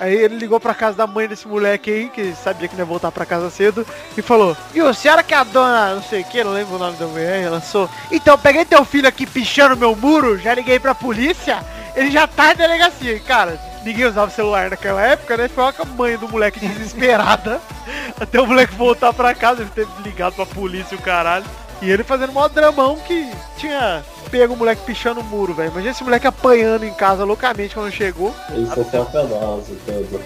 [0.00, 2.86] Aí ele ligou pra casa da mãe desse moleque aí, que sabia que não ia
[2.86, 6.20] voltar pra casa cedo, e falou, e o senhora que é a dona, não sei
[6.20, 7.88] o que, não lembro o nome da mulher, ela sou.
[8.12, 11.64] Então, peguei teu filho aqui pichando meu muro, já liguei pra polícia,
[11.96, 13.18] ele já tá na delegacia.
[13.20, 15.48] Cara, ninguém usava celular naquela época, né?
[15.48, 17.60] Foi a mãe do moleque desesperada,
[18.20, 21.44] até o moleque voltar pra casa, ele teve ligado pra polícia o caralho.
[21.82, 25.70] E ele fazendo mó dramão que tinha pego o moleque pichando o muro, velho.
[25.70, 28.34] Imagina esse moleque apanhando em casa loucamente quando chegou.
[28.56, 30.20] Isso é self-penoso, tudo.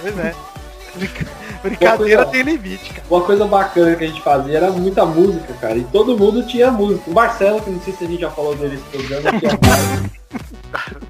[0.00, 0.34] Pois é.
[0.94, 1.26] Brinca-
[1.62, 3.02] Brincadeira coisa- tem limite, cara.
[3.10, 5.76] Uma coisa bacana que a gente fazia era muita música, cara.
[5.76, 7.10] E todo mundo tinha música.
[7.10, 10.21] O Marcelo, que não sei se a gente já falou dele nesse programa, tinha.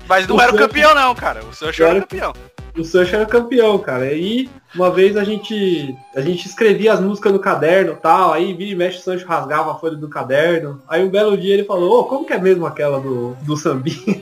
[0.09, 1.41] Mas não O era o campeão, não, cara.
[1.45, 2.33] O Sancho era o Era- campeão.
[2.77, 4.07] O Sancho era campeão, cara.
[4.07, 8.33] E aí, uma vez a gente a gente escrevia as músicas no caderno e tal,
[8.33, 10.81] aí vira e mexe o Sancho rasgava a folha do caderno.
[10.89, 14.19] Aí um belo dia ele falou, ô, como que é mesmo aquela do, do sambinha?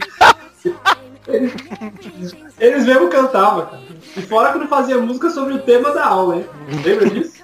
[1.28, 1.54] eles,
[2.58, 3.82] eles mesmo cantavam, cara.
[4.16, 6.46] E fora que não fazia música sobre o tema da aula, hein?
[6.84, 7.40] Lembra disso?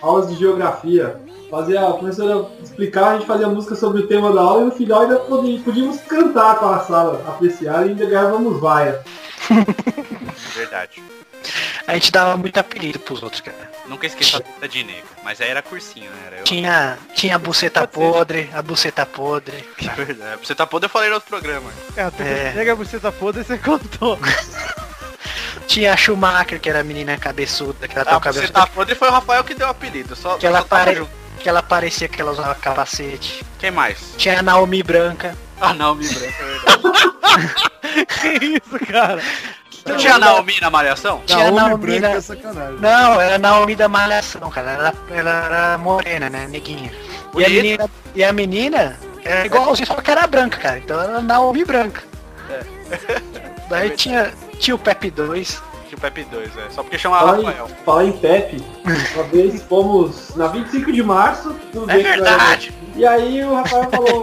[0.00, 1.16] Aulas de geografia.
[1.56, 4.72] Fazia, a professora explicava, a gente fazia música sobre o tema da aula e no
[4.72, 9.00] final ainda podíamos, podíamos cantar com a sala, apreciar e ainda ganhávamos vaia.
[10.54, 11.02] Verdade.
[11.86, 13.70] A gente dava muito apelido pros outros, cara.
[13.88, 15.08] Nunca esqueça a teta de negro.
[15.24, 16.16] Mas aí era cursinho, né?
[16.26, 16.44] Era eu.
[16.44, 19.64] Tinha, tinha a buceta podre, a buceta podre.
[19.80, 20.46] É verdade.
[20.46, 21.70] Você tá podendo, eu falei no outro programa.
[21.96, 22.52] É, até É.
[22.52, 24.18] pega a buceta podre e você contou.
[25.66, 28.66] Tinha a Schumacher, que era a menina cabeçuda, que ela Ah, o cabelo você tá
[28.66, 30.14] podre foi o Rafael que deu o apelido.
[30.14, 31.06] Só, que ela, só tava pare...
[31.46, 33.46] que ela parecia que ela usava capacete.
[33.56, 34.14] Quem mais?
[34.18, 35.36] Tinha a Naomi Branca.
[35.60, 38.04] Ah, não, me branca, é verdade.
[38.38, 39.22] que isso, cara?
[39.86, 41.22] Não tinha a Naomi na malhação?
[41.24, 42.80] Tinha a Naomi Naomi branca na- é sacanagem.
[42.80, 44.72] Não, era a Naomi da Malhação, cara.
[44.72, 46.48] Ela, ela era morena, né?
[46.48, 46.90] Neguinha.
[47.36, 50.78] E a menina, e a menina era igualzinha, só que era branca, cara.
[50.78, 52.02] Então era Naomi branca.
[53.70, 55.62] Daí tinha, tinha o Pepe 2.
[55.96, 56.70] O Pepe 2, é.
[56.70, 57.66] Só porque chamava Fala Rafael.
[57.66, 58.62] em, fala em Pepe,
[59.14, 62.74] uma vez fomos na 25 de março, tudo É era- verdade.
[62.94, 64.22] E aí o Rafael falou,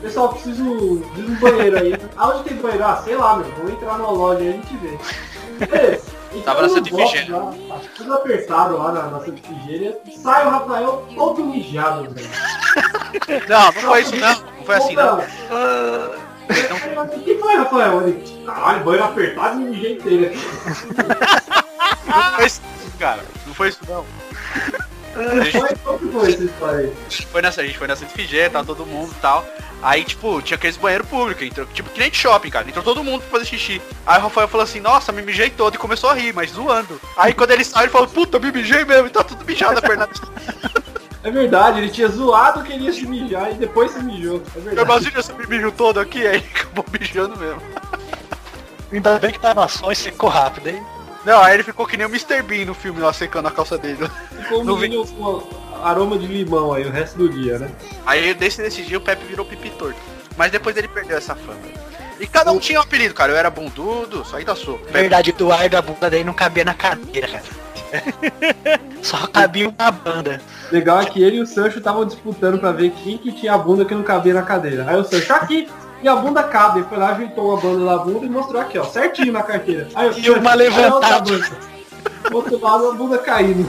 [0.00, 1.94] pessoal, preciso de um banheiro aí.
[2.16, 2.84] Aonde tem banheiro?
[2.84, 5.66] Ah, sei lá, meu, vamos entrar numa loja aí e a gente vê.
[5.66, 6.18] Beleza.
[6.44, 7.36] Tava na no Santa box Ifigênia.
[7.36, 9.98] lá, Tudo apertado lá na, na Santa Ifigênia.
[10.22, 12.28] Sai o Rafael todo mijado, velho.
[13.48, 14.34] Não, não foi isso não.
[14.56, 15.20] Não foi assim não.
[16.48, 18.08] O que foi, Rafael?
[18.08, 20.38] Ele, caralho, banheiro apertado e mijei inteiro aqui.
[22.06, 22.60] Não foi isso,
[22.98, 23.24] cara.
[23.46, 24.04] Não foi isso não.
[25.16, 26.92] A gente Foi, como que foi essa história aí?
[27.26, 29.44] foi nessa, a gente foi nessa FG, tava todo mundo e tal.
[29.82, 32.68] Aí, tipo, tinha aqueles banheiro público, entrou, tipo, que nem de shopping, cara.
[32.68, 33.80] Entrou todo mundo pra fazer xixi.
[34.06, 37.00] Aí o Rafael falou assim, nossa, me mijei todo e começou a rir, mas zoando.
[37.16, 39.82] Aí quando ele saiu, ele falou, puta, me mijei mesmo, e tá tudo mijado a
[39.82, 40.08] perna.
[41.28, 44.42] É verdade, ele tinha zoado que ele ia se mijar e depois se mijou.
[44.56, 44.88] É verdade.
[44.88, 47.60] Imagina esse mijo todo aqui, aí acabou mijando mesmo.
[48.90, 50.82] Ainda bem que tava só e secou rápido, hein?
[51.26, 52.40] Não, aí ele ficou que nem o Mr.
[52.40, 54.08] Bean no filme lá secando a calça dele.
[54.30, 55.46] Ficou um menino com
[55.82, 57.70] aroma de limão aí o resto do dia, né?
[58.06, 60.00] Aí desse, desse dia o Pepe virou pipi torto.
[60.34, 61.60] Mas depois ele perdeu essa fama.
[62.20, 63.32] E cada um tinha um apelido, cara.
[63.32, 64.78] Eu era bundudo, só aí tá sua.
[64.86, 67.44] Na verdade, do ar da bunda dele não cabia na cadeira, cara.
[69.02, 70.42] Só cabia uma banda.
[70.70, 73.58] Legal é que ele e o Sancho estavam disputando pra ver quem que tinha a
[73.58, 74.84] bunda que não cabia na cadeira.
[74.86, 75.70] Aí o Sancho aqui.
[76.02, 76.80] E a bunda cabe.
[76.80, 79.88] Ele foi lá, ajeitou uma banda da bunda e mostrou aqui, ó, certinho na carteira.
[79.94, 81.32] Aí, o E uma outra levantada.
[81.32, 81.48] bunda.
[82.28, 83.66] Do outro lado a bunda caindo.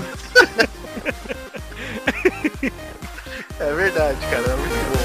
[3.60, 4.44] É verdade, cara.
[4.44, 5.00] É muito bom.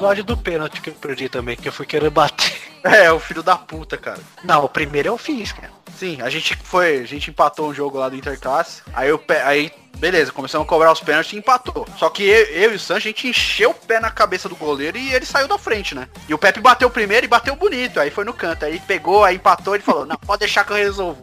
[0.00, 2.58] Episódio do pênalti que eu perdi também, que eu fui querer bater.
[2.82, 4.18] É, o filho da puta, cara.
[4.42, 5.70] Não, o primeiro eu fiz, cara.
[5.98, 8.80] Sim, a gente foi, a gente empatou um jogo lá do Interclasse.
[8.94, 11.86] Aí o pé, aí beleza, começamos a cobrar os pênaltis e empatou.
[11.98, 14.56] Só que eu, eu e o Sancho, a gente encheu o pé na cabeça do
[14.56, 16.08] goleiro e ele saiu da frente, né?
[16.26, 18.64] E o Pepe bateu primeiro e bateu bonito, aí foi no canto.
[18.64, 21.22] Aí pegou, aí empatou e falou: "Não, pode deixar que eu resolvo".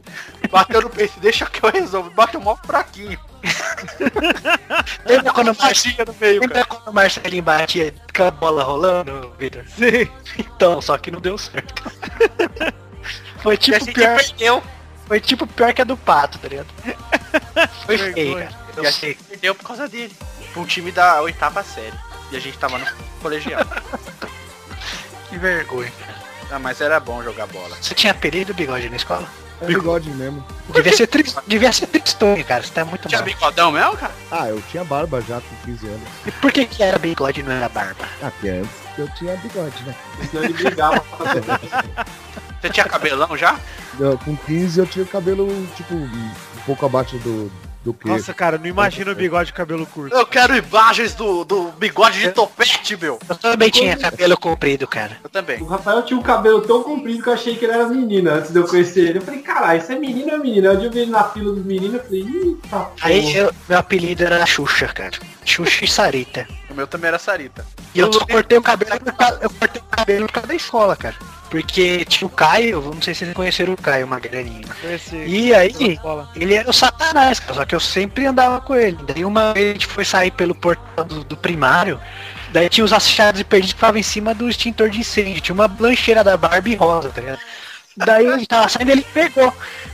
[0.51, 2.11] Bateu no peito, deixa que eu resolvo.
[2.11, 3.19] Bateu mó fraquinho.
[5.05, 5.47] Lembra quando
[6.05, 6.65] no meio, lembra cara.
[6.65, 9.63] quando o Marcelinho batia com a bola rolando, Vitor?
[9.67, 10.09] Sim.
[10.37, 11.83] Então, só que não deu certo.
[13.41, 14.63] Foi tipo pior, perdeu.
[15.07, 16.67] foi tipo pior que a do pato, tá ligado?
[17.85, 18.49] Foi feio, cara.
[18.75, 19.09] E Eu a sei.
[19.13, 20.13] gente perdeu por causa dele.
[20.51, 21.93] Pra um time da oitava série.
[22.31, 22.85] E a gente tava no
[23.21, 23.61] colegial.
[25.29, 25.91] Que vergonha.
[26.51, 27.77] Ah, mas era bom jogar bola.
[27.79, 29.27] Você tinha apelido bigode na escola?
[29.61, 30.45] É bigode mesmo.
[30.73, 31.25] Devia ser, tri...
[31.47, 32.61] Devia ser tristonho, cara.
[32.63, 33.25] Você tá muito Tinha mal.
[33.25, 34.13] bigodão mesmo, cara?
[34.31, 36.07] Ah, eu tinha barba já com 15 anos.
[36.25, 38.05] E por que que era bigode e não era barba?
[38.21, 39.95] Ah, porque antes eu tinha bigode, né?
[40.29, 42.07] Senão ele brigava isso.
[42.61, 43.59] Você tinha cabelão já?
[43.99, 46.31] Eu, com 15 eu tinha o cabelo, tipo, um
[46.65, 47.51] pouco abaixo do,
[47.87, 48.07] do que.
[48.07, 50.13] Nossa, cara, não imagina o bigode de cabelo curto.
[50.15, 53.17] Eu quero imagens do, do bigode de topete, meu.
[53.29, 55.17] Eu também tinha cabelo comprido, cara.
[55.23, 55.61] Eu também.
[55.61, 58.51] O Rafael tinha um cabelo tão comprido que eu achei que ele era menina antes
[58.51, 59.19] de eu conhecer ele.
[59.19, 60.67] Eu falei, caralho, isso é menino ou é menina?
[60.73, 63.37] Eu vi ele na fila dos meninos eu falei, ih, tá Aí porra.
[63.37, 65.11] eu- meu apelido era Xuxa, cara.
[65.45, 66.47] Xuxa e Sarita.
[66.69, 67.65] O meu também era Sarita.
[67.95, 70.55] E eu só cortei o cabelo por causa, eu cortei o cabelo por causa da
[70.55, 71.15] escola, cara.
[71.49, 74.67] Porque tinha o Caio, não sei se vocês conheceram o Caio Magrelinho.
[75.25, 75.97] E aí,
[76.35, 78.97] ele era o satanás, cara, só que eu sempre andava com ele.
[79.07, 81.99] Daí uma vez a gente foi sair pelo portão do, do primário,
[82.51, 85.39] daí tinha os achados e perdidos que ficavam em cima do extintor de incêndio.
[85.39, 87.39] Tinha uma lancheira da Barbie rosa, tá ligado?
[87.95, 89.53] Daí a gente tava saindo ele pegou.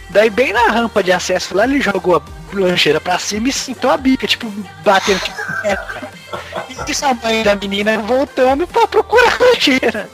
[0.09, 2.21] Daí bem na rampa de acesso lá ele jogou a
[2.59, 4.51] lancheira pra cima e sentou a bica, tipo,
[4.83, 6.22] batendo tipo, é, cara.
[6.69, 10.09] E a mãe da menina voltando pra procurar a lancheira.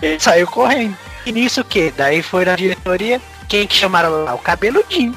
[0.00, 0.96] Ele saiu correndo.
[1.26, 1.90] E nisso o que?
[1.90, 4.34] Daí foi na diretoria, quem que chamaram lá?
[4.34, 5.14] O cabeludinho.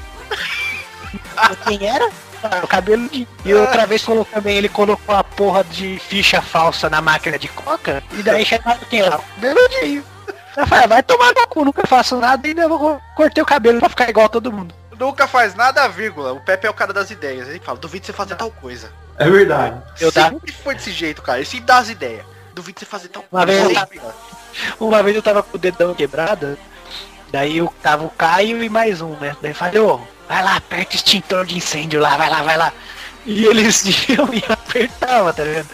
[1.67, 2.09] quem era?
[2.43, 3.27] Ah, o cabeludinho.
[3.45, 7.47] E outra vez colocou também, ele colocou a porra de ficha falsa na máquina de
[7.47, 8.03] coca.
[8.11, 9.17] E daí chamaram quem lá?
[9.17, 10.03] O cabeludinho.
[10.57, 13.45] Eu falei, ah, vai tomar no cu, nunca faço nada e ainda vou cortei o
[13.45, 14.75] cabelo pra ficar igual a todo mundo.
[14.99, 16.33] Nunca faz nada, vírgula.
[16.33, 17.47] O Pepe é o cara das ideias.
[17.47, 18.91] Ele fala, duvido você fazer tal coisa.
[19.17, 19.81] É verdade.
[19.99, 21.39] Eu dá- Sempre foi desse jeito, cara.
[21.39, 22.25] Ele sempre dá as ideias.
[22.53, 23.67] Duvido você fazer tal Uma vez.
[24.79, 26.57] Uma vez eu tava com o dedão quebrado,
[27.31, 29.35] daí eu tava o Caio e mais um, né?
[29.41, 32.57] Daí eu falei, ô, vai lá, aperta o extintor de incêndio lá, vai lá, vai
[32.57, 32.73] lá.
[33.25, 35.69] E eles iam e apertava, tá vendo?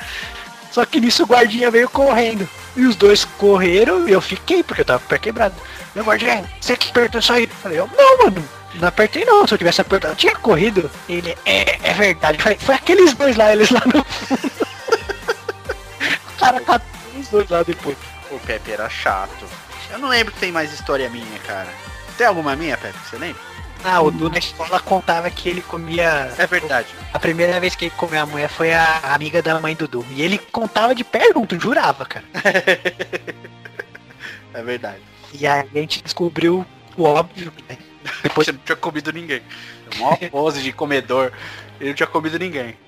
[0.78, 2.48] Só que nisso o guardinha veio correndo.
[2.76, 5.56] E os dois correram e eu fiquei, porque eu tava com o pé quebrado.
[5.96, 7.48] Meu guardinha, você que apertou isso aí?
[7.48, 10.88] Falei, eu, não, mano, não apertei não, se eu tivesse apertado, eu tinha corrido.
[11.10, 12.38] Ele, é, é verdade.
[12.38, 14.52] Falei, foi aqueles dois lá, eles lá no fundo.
[16.36, 17.98] o cara catou os dois lá depois.
[18.30, 19.48] O Pepe era chato.
[19.90, 21.70] Eu não lembro que tem mais história minha, cara.
[22.20, 23.00] Tem alguma minha, Pepe?
[23.10, 23.42] Você lembra?
[23.84, 26.32] Ah, o Du na escola contava que ele comia.
[26.38, 26.88] É verdade.
[27.14, 30.06] A primeira vez que ele comeu a mulher foi a amiga da mãe do Du.
[30.12, 32.26] E ele contava de pergunta, jurava, cara.
[34.54, 35.02] É verdade.
[35.40, 36.66] E aí a gente descobriu
[36.96, 37.78] o óbvio, né?
[38.24, 39.42] Depois Você não tinha comido ninguém.
[39.98, 41.32] Mó pose de comedor.
[41.80, 42.76] Ele não tinha comido ninguém.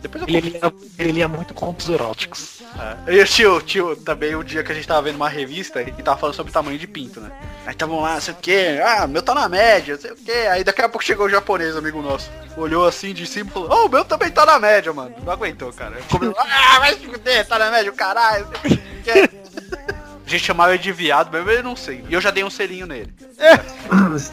[0.00, 0.60] Depois Ele lia,
[0.98, 2.62] ele lia muito contos eróticos.
[3.06, 3.14] É.
[3.14, 5.90] E o tio, tio, também o dia que a gente tava vendo uma revista e
[6.02, 7.30] tava falando sobre o tamanho de pinto, né?
[7.66, 10.30] Aí estavam lá, sei o que, ah, meu tá na média, sei o que.
[10.30, 12.30] Aí daqui a pouco chegou o japonês, amigo nosso.
[12.56, 15.14] Olhou assim de cima e falou, oh, o meu também tá na média, mano.
[15.22, 15.96] Não aguentou, cara.
[16.10, 18.46] Comeu, ah, vai se fuder, tá na média, o caralho.
[18.62, 19.30] sei o quê.
[20.32, 22.02] A gente chamava ele de viado, mesmo eu não sei.
[22.08, 23.12] E eu já dei um selinho nele.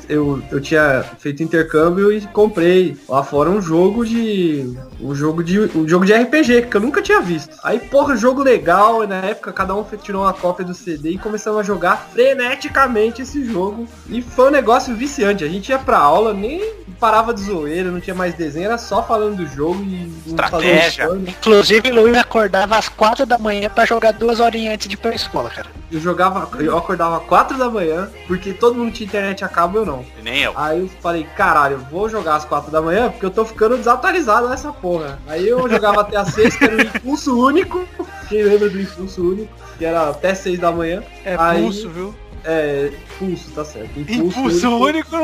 [0.07, 4.77] eu, eu tinha feito intercâmbio e comprei lá fora um jogo de.
[5.01, 5.59] Um jogo de.
[5.59, 7.53] Um jogo de RPG, que eu nunca tinha visto.
[7.65, 11.17] Aí, porra, jogo legal, e na época cada um tirou uma cópia do CD e
[11.17, 13.85] começamos a jogar freneticamente esse jogo.
[14.07, 15.43] E foi um negócio viciante.
[15.43, 16.61] A gente ia pra aula, nem
[16.97, 21.09] parava de zoeira, não tinha mais desenho, era só falando do jogo e Estratégia.
[21.27, 24.97] Inclusive, o Luiz acordava às quatro da manhã pra jogar duas horinhas antes de ir
[24.97, 25.67] pra escola, cara.
[25.91, 29.85] Eu jogava, eu acordava 4 da manhã, porque todo mundo tinha internet a cabo, eu
[29.85, 30.05] não.
[30.19, 30.53] E nem eu.
[30.55, 33.75] Aí eu falei, caralho, eu vou jogar às 4 da manhã porque eu tô ficando
[33.75, 35.17] desatualizado nessa porra.
[35.27, 37.87] Aí eu jogava até às 6, que era o impulso único.
[38.27, 39.51] Quem lembra do impulso único?
[39.79, 41.01] Que era até 6 da manhã.
[41.25, 42.15] É Aí- pulso, viu?
[42.43, 43.99] É, pulso, tá certo.
[43.99, 45.15] Impulso único.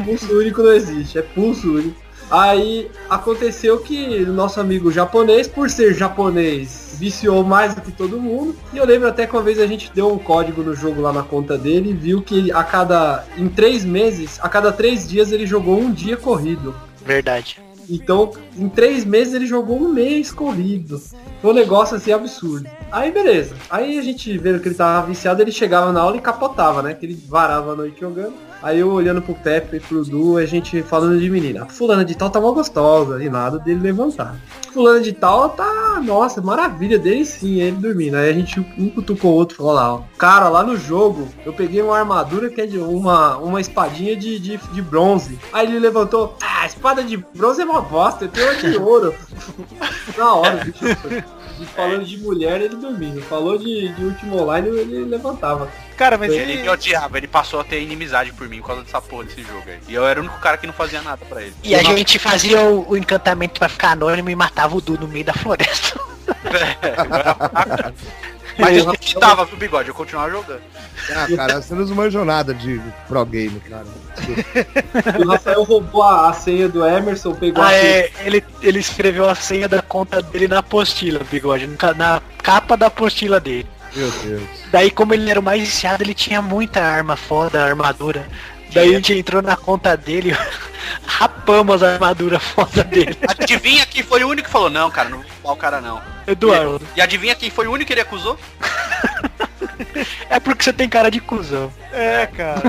[0.00, 2.00] Impulso único não existe, é pulso único.
[2.30, 8.20] Aí aconteceu que o nosso amigo japonês, por ser japonês, viciou mais do que todo
[8.20, 8.54] mundo.
[8.74, 11.10] E eu lembro até que uma vez a gente deu um código no jogo lá
[11.10, 13.24] na conta dele e viu que a cada.
[13.38, 16.74] em três meses, a cada três dias ele jogou um dia corrido.
[17.02, 17.58] Verdade.
[17.90, 21.00] Então, em três meses ele jogou um mês corrido.
[21.40, 22.68] Foi um negócio assim absurdo.
[22.92, 23.54] Aí beleza.
[23.68, 26.94] Aí a gente vendo que ele tava viciado, ele chegava na aula e capotava, né?
[26.94, 28.34] Que ele varava a noite jogando.
[28.62, 31.64] Aí eu olhando pro Pepe e pro Du, a gente falando de menina.
[31.66, 33.22] Fulana de tal tá mó gostosa.
[33.22, 34.36] E nada dele levantar.
[34.72, 38.16] Fulana de tal tá, nossa, maravilha dele sim, ele dormindo.
[38.16, 40.02] Aí a gente um cutucou o outro falou lá, ó.
[40.18, 44.38] Cara, lá no jogo, eu peguei uma armadura que é de uma, uma espadinha de,
[44.38, 45.38] de, de bronze.
[45.52, 49.14] Aí ele levantou, ah, espada de bronze é uma bosta, eu tenho uma de ouro.
[50.16, 50.84] Na hora, bicho
[51.66, 53.20] falando de mulher, ele dormindo.
[53.22, 55.68] Falou de, de último online, ele levantava.
[55.96, 56.62] Cara, mas Ele ele...
[56.62, 59.62] me odiava, ele passou a ter inimizade por mim por causa dessa porra desse jogo
[59.66, 59.78] aí.
[59.88, 61.54] E eu era o único cara que não fazia nada pra ele.
[61.62, 65.06] E a gente fazia o, o encantamento pra ficar anônimo e matava o Du no
[65.06, 66.00] meio da floresta.
[68.58, 69.88] Mas eu tava, viu, bigode?
[69.88, 70.60] Eu continuava jogando.
[71.10, 73.86] Ah, cara, você não manjou nada de pro game, cara.
[75.18, 77.82] O Rafael roubou a, a senha do Emerson, pegou Ah, a senha.
[77.82, 82.86] é, ele, ele escreveu a senha da conta dele na apostila, bigode, na capa da
[82.86, 83.66] apostila dele.
[83.94, 84.42] Meu Deus.
[84.70, 88.24] Daí, como ele era o mais viciado, ele tinha muita arma foda, armadura.
[88.72, 90.36] Daí a gente entrou na conta dele,
[91.04, 93.16] rapamos a armadura foda dele.
[93.26, 96.00] Adivinha quem foi o único que falou, não, cara, não vou o cara não.
[96.26, 98.38] Eduardo, E adivinha quem foi o único que ele acusou?
[100.30, 101.72] é porque você tem cara de cuzão.
[101.92, 102.62] É, cara.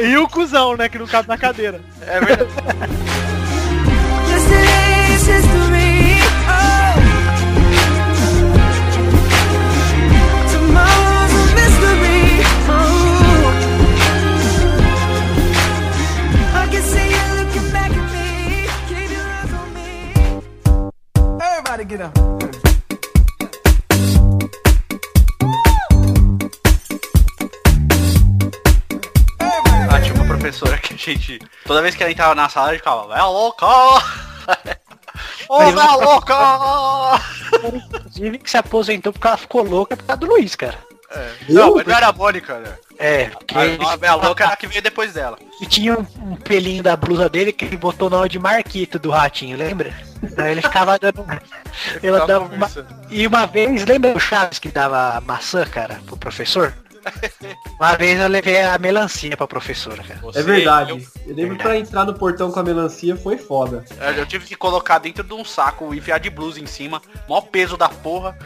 [0.00, 1.80] E o cuzão, né, que não cabe na cadeira.
[2.06, 2.48] É verdade.
[21.68, 22.18] Everybody get up.
[29.90, 31.38] Ah, tinha uma professora que a gente.
[31.66, 33.66] Toda vez que ela entrava na sala, a gente ficava, vai louca!
[35.46, 36.34] Ô, vai louca!
[37.74, 40.87] Inclusive que se aposentou porque ela ficou louca por causa do Luiz, cara.
[41.48, 42.74] Não, mas não era a Mônica, né?
[42.98, 45.38] É, porque A, ele, a, a louca era a que veio depois dela.
[45.60, 48.98] e tinha um, um pelinho da blusa dele que ele botou o nome de Marquito
[48.98, 49.94] do ratinho, lembra?
[50.36, 51.24] Daí ele ficava dando.
[52.02, 52.68] Ela dava uma...
[53.08, 56.74] E uma vez, lembra o Chaves que dava maçã, cara, pro professor?
[57.78, 60.20] Uma vez eu levei a melancia pra professora, cara.
[60.34, 61.08] É verdade.
[61.26, 63.84] Eu lembro que pra entrar no portão com a melancia foi foda.
[64.00, 67.42] Eu, eu tive que colocar dentro de um saco, enfiar de blusa em cima, maior
[67.42, 68.36] peso da porra,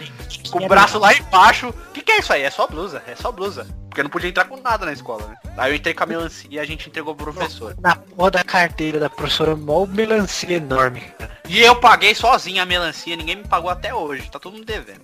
[0.50, 1.68] com o braço lá embaixo.
[1.68, 2.42] O que, que é isso aí?
[2.42, 3.66] É só blusa, é só blusa.
[3.88, 5.36] Porque eu não podia entrar com nada na escola, né?
[5.54, 7.76] Aí eu entrei com a melancia e a gente entregou pro professor.
[7.78, 11.38] Na porra da carteira da professora, mó melancia enorme, cara.
[11.46, 15.02] E eu paguei sozinho a melancia, ninguém me pagou até hoje, tá todo mundo devendo.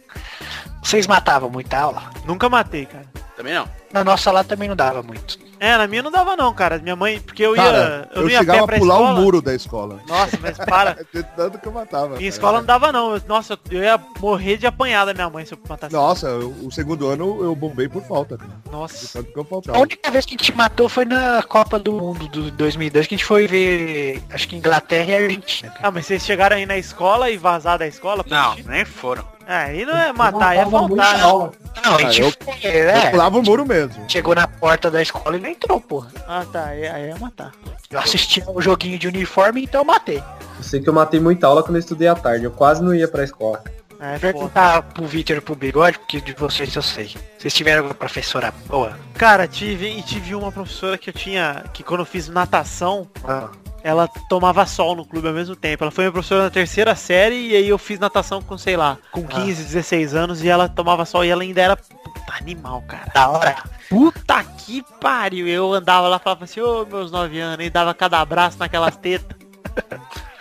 [0.83, 2.11] Vocês matavam muita aula?
[2.25, 3.07] Nunca matei, cara.
[3.39, 3.69] Também não.
[3.93, 5.39] Na nossa lá também não dava muito.
[5.61, 6.79] É, na minha não dava não, cara.
[6.79, 9.11] Minha mãe, porque eu Cara, ia, eu eu, ia chegava a pular escola.
[9.19, 10.01] o muro da escola.
[10.07, 10.95] Nossa, mas para.
[11.13, 12.07] De tanto que eu matava.
[12.09, 12.27] Minha cara.
[12.29, 13.15] escola não dava não.
[13.15, 15.93] Eu- Nossa, eu ia morrer de apanhar da minha mãe se eu matasse.
[15.95, 18.51] Nossa, eu- o segundo ano eu bombei por falta, cara.
[18.71, 19.21] Nossa.
[19.23, 22.27] tanto que eu A única vez que a gente matou foi na Copa do Mundo
[22.29, 25.71] do 2002, que a gente foi ver, acho que Inglaterra e Argentina.
[25.73, 25.89] cara.
[25.89, 28.25] Ah, mas vocês chegaram aí na escola e vazar da escola?
[28.29, 29.25] Não, nem foram.
[29.49, 31.17] Aí não é matar, é faltar.
[31.17, 31.23] né?
[31.23, 31.53] Não,
[31.93, 32.33] a Ah, gente eu-
[32.63, 34.05] Eu é, pulava o muro mesmo.
[34.07, 36.11] chegou na porta da escola e não entrou, porra.
[36.29, 36.67] Ah, tá.
[36.67, 37.53] Aí, aí é matar.
[37.91, 40.19] Eu assisti o joguinho de uniforme, então eu matei.
[40.59, 42.45] Eu sei que eu matei muita aula quando eu estudei à tarde.
[42.45, 43.65] Eu quase não ia pra escola.
[44.01, 44.19] É.
[44.19, 47.17] Perguntar pro Vitor e pro Bigode, porque de vocês eu sei.
[47.39, 48.97] Vocês tiveram alguma professora boa?
[49.15, 53.49] Cara, tive, e tive uma professora que eu tinha, que quando eu fiz natação, Ah,
[53.83, 55.85] ela tomava sol no clube ao mesmo tempo.
[55.85, 58.99] Ela foi minha professora na terceira série e aí eu fiz natação com, sei lá,
[59.13, 63.11] com 15, 16 anos e ela tomava sol e ela ainda era puta animal, cara.
[63.15, 63.57] da hora.
[63.89, 65.47] Puta que pariu.
[65.47, 68.97] Eu andava lá e falava assim, ô meus 9 anos, e dava cada abraço naquelas
[68.97, 69.37] tetas.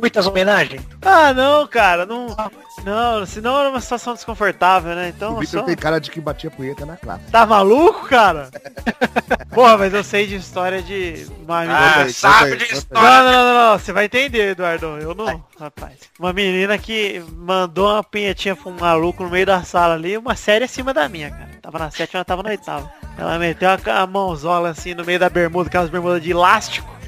[0.00, 0.82] Muitas homenagens.
[1.02, 2.34] Ah, não, cara, não.
[2.84, 5.12] Não, senão era uma situação desconfortável, né?
[5.14, 5.66] Então O Victor só...
[5.66, 7.24] tem cara de que batia punheta na classe.
[7.30, 8.48] Tá maluco, cara?
[9.52, 12.02] Porra, mas eu sei de história de uma menina.
[12.02, 13.08] Ah, sabe de história.
[13.08, 14.86] Não, não, não, não, não, você vai entender, Eduardo.
[14.98, 15.94] Eu não, rapaz.
[16.18, 20.34] Uma menina que mandou uma pinhetinha pra um maluco no meio da sala ali, uma
[20.34, 21.50] série acima da minha, cara.
[21.60, 22.90] Tava na sétima, ela tava na oitava.
[23.18, 26.99] Ela meteu a, a mãozola assim no meio da bermuda, aquelas bermudas de elástico.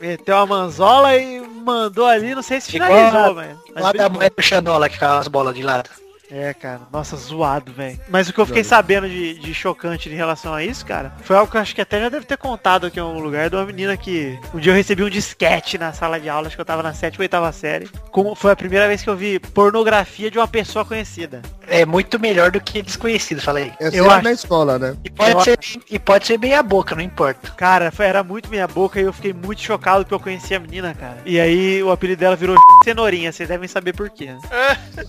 [0.00, 3.58] Meteu a manzola e mandou ali, não sei se Ficou finalizou, velho.
[3.74, 4.10] Lá da brincou.
[4.10, 5.88] mulher do Xanola que caiu as bolas de lado.
[6.30, 7.98] É, cara, nossa, zoado, velho.
[8.08, 11.36] Mas o que eu fiquei sabendo de, de chocante em relação a isso, cara, foi
[11.36, 13.56] algo que eu acho que até já deve ter contado aqui em algum lugar de
[13.56, 16.60] uma menina que um dia eu recebi um disquete na sala de aula, acho que
[16.60, 17.88] eu tava na sétima ou oitava série.
[18.10, 21.42] Como foi a primeira vez que eu vi pornografia de uma pessoa conhecida.
[21.68, 23.72] É muito melhor do que desconhecido, falei.
[23.80, 24.96] É Eu acho- na escola, né?
[25.04, 25.58] E pode, Eu ser,
[25.90, 27.50] e pode ser bem a boca, não importa.
[27.52, 30.60] Cara, foi, era muito minha boca e eu fiquei muito chocado porque eu conhecia a
[30.60, 31.18] menina, cara.
[31.24, 34.26] E aí o apelido dela virou Cenourinha, vocês devem saber por quê.
[34.26, 34.40] né?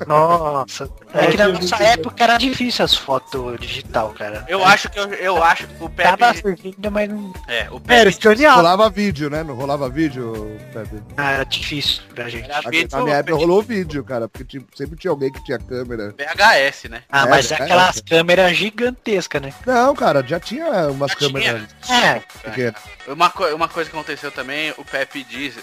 [0.07, 0.89] Nossa.
[1.13, 4.43] É, É, que na eu nossa época era difícil as fotos digital, cara.
[4.47, 6.17] Eu acho que eu, eu acho que o Pepe.
[6.17, 7.93] Tava servindo, mas não É, o É, Pepe.
[7.93, 8.57] era escaneado.
[8.57, 9.43] Rolava vídeo, né?
[9.43, 11.01] Não rolava vídeo, Pepe?
[11.15, 12.49] ah, era difícil pra gente.
[12.51, 15.57] Era vídeo na minha época rolou vídeo, cara, porque tinha- sempre tinha alguém que tinha
[15.59, 16.13] câmera.
[16.17, 17.03] VHS, né?
[17.09, 19.53] Ah, É, mas é, aquelas câmeras gigantescas, né?
[19.65, 22.81] Não, cara, já tinha umas Já câmeras É, pequenas.
[23.07, 25.55] Uma, co- uma coisa que aconteceu também, o Pepe diz.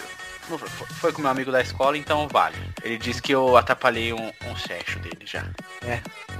[0.45, 2.55] Foi- com meu amigo da escola, então vale.
[2.83, 5.43] Ele disse que eu atrapalhei um, um sexo dele já.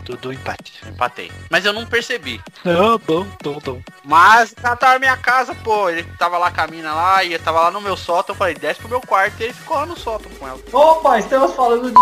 [0.06, 0.74] tudo empate.
[0.84, 1.32] Eu empatei.
[1.50, 2.40] Mas eu não percebi.
[2.64, 3.82] Não, bom, bom, bom.
[4.04, 5.90] Mas tava na minha casa, pô.
[5.90, 8.34] Ele tava lá com a mina lá e eu tava lá no meu sótão.
[8.34, 9.40] Eu falei, desce pro meu quarto.
[9.40, 10.60] E ele ficou lá no sótão com ela.
[10.72, 11.98] Opa, estamos falando de.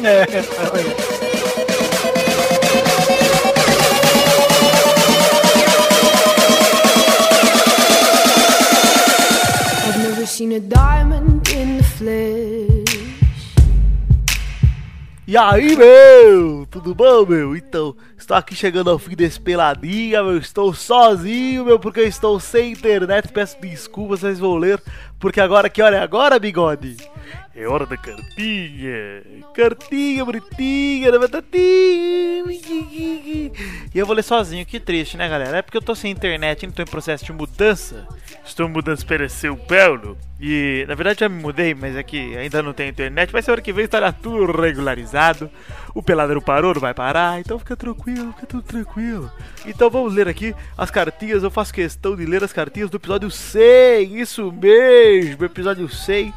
[0.00, 1.44] I've
[10.28, 13.18] seen a diamond in the flesh.
[15.26, 16.66] E aí, meu?
[16.70, 17.56] Tudo bom, meu?
[17.56, 20.38] Então, estou aqui chegando ao fim desse peladinha, meu.
[20.38, 23.28] Estou sozinho, meu, porque eu estou sem internet.
[23.28, 24.82] Peço desculpas, vocês vão ler.
[25.18, 26.96] Porque agora, que hora é agora, bigode?
[27.60, 29.20] É hora da cartinha.
[29.52, 32.44] Cartinha bonitinha, da batatinha.
[33.92, 35.58] E eu vou ler sozinho, que triste, né, galera?
[35.58, 38.06] É porque eu tô sem internet, não tô em processo de mudança.
[38.44, 40.16] Estou mudando para São Paulo.
[40.40, 43.32] E, na verdade, já me mudei, mas é que ainda não tem internet.
[43.32, 45.50] Mas semana que vem estará tudo regularizado.
[45.92, 47.40] O Peladeiro parou, não vai parar.
[47.40, 49.32] Então fica tranquilo, fica tudo tranquilo.
[49.66, 51.42] Então vamos ler aqui as cartinhas.
[51.42, 54.20] Eu faço questão de ler as cartinhas do episódio 100.
[54.20, 56.32] Isso mesmo, episódio 100.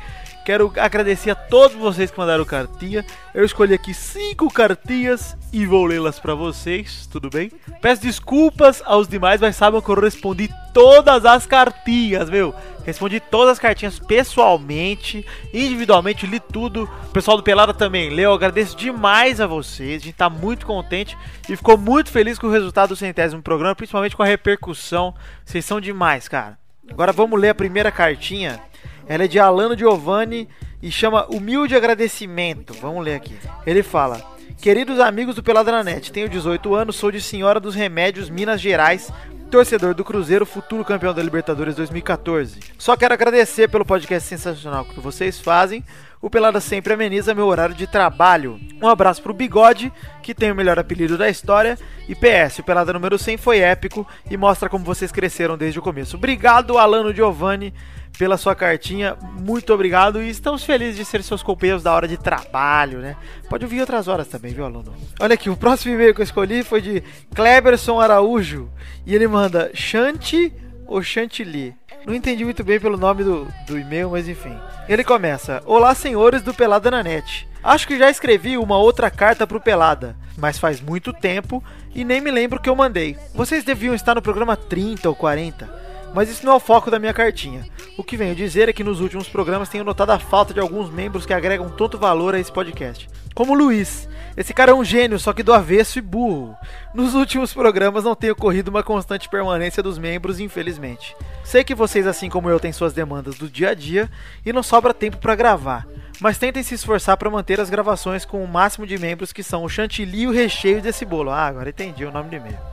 [0.45, 3.05] Quero agradecer a todos vocês que mandaram cartinha.
[3.33, 7.51] Eu escolhi aqui cinco cartinhas e vou lê-las pra vocês, tudo bem?
[7.79, 12.55] Peço desculpas aos demais, mas saibam que eu respondi todas as cartinhas, meu.
[12.83, 15.23] Respondi todas as cartinhas pessoalmente,
[15.53, 16.89] individualmente, li tudo.
[17.07, 18.31] O pessoal do Pelada também leu.
[18.31, 20.01] Eu agradeço demais a vocês.
[20.01, 21.15] A gente tá muito contente
[21.47, 25.13] e ficou muito feliz com o resultado do centésimo programa, principalmente com a repercussão.
[25.45, 26.57] Vocês são demais, cara.
[26.89, 28.59] Agora vamos ler a primeira cartinha.
[29.07, 30.47] Ela é de Alano Giovanni
[30.81, 32.73] e chama Humilde Agradecimento.
[32.73, 33.35] Vamos ler aqui.
[33.65, 34.21] Ele fala:
[34.61, 39.11] Queridos amigos do Peladranet, tenho 18 anos, sou de Senhora dos Remédios, Minas Gerais,
[39.49, 42.59] torcedor do Cruzeiro, futuro campeão da Libertadores 2014.
[42.77, 45.83] Só quero agradecer pelo podcast sensacional que vocês fazem.
[46.21, 48.59] O Pelada sempre ameniza meu horário de trabalho.
[48.79, 49.91] Um abraço pro Bigode,
[50.21, 51.79] que tem o melhor apelido da história.
[52.07, 55.81] E PS, o Pelada número 100 foi épico e mostra como vocês cresceram desde o
[55.81, 56.17] começo.
[56.17, 57.73] Obrigado, Alano Giovanni,
[58.19, 59.17] pela sua cartinha.
[59.39, 63.15] Muito obrigado e estamos felizes de ser seus companheiros da hora de trabalho, né?
[63.49, 64.93] Pode ouvir outras horas também, viu, aluno?
[65.19, 67.03] Olha aqui, o próximo e-mail que eu escolhi foi de
[67.33, 68.69] Kleberson Araújo
[69.07, 70.53] e ele manda Chante
[70.91, 71.73] ou Chantilly.
[72.05, 74.55] Não entendi muito bem pelo nome do, do e-mail, mas enfim.
[74.89, 77.47] Ele começa: Olá, senhores do Pelada na Net.
[77.63, 81.63] Acho que já escrevi uma outra carta pro Pelada, mas faz muito tempo
[81.95, 83.15] e nem me lembro que eu mandei.
[83.33, 85.90] Vocês deviam estar no programa 30 ou 40.
[86.13, 87.65] Mas isso não é o foco da minha cartinha.
[87.97, 90.89] O que venho dizer é que nos últimos programas tenho notado a falta de alguns
[90.89, 93.09] membros que agregam tanto valor a esse podcast.
[93.33, 94.09] Como o Luiz.
[94.35, 96.55] Esse cara é um gênio, só que do avesso e burro.
[96.93, 101.15] Nos últimos programas não tem ocorrido uma constante permanência dos membros, infelizmente.
[101.43, 104.09] Sei que vocês, assim como eu, têm suas demandas do dia a dia
[104.45, 105.85] e não sobra tempo pra gravar.
[106.19, 109.63] Mas tentem se esforçar para manter as gravações com o máximo de membros que são
[109.63, 111.31] o chantilly e o recheio desse bolo.
[111.31, 112.70] Ah, agora entendi o nome do e-mail.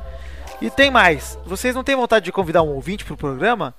[0.61, 1.39] E tem mais.
[1.47, 3.75] Vocês não têm vontade de convidar um ouvinte pro programa?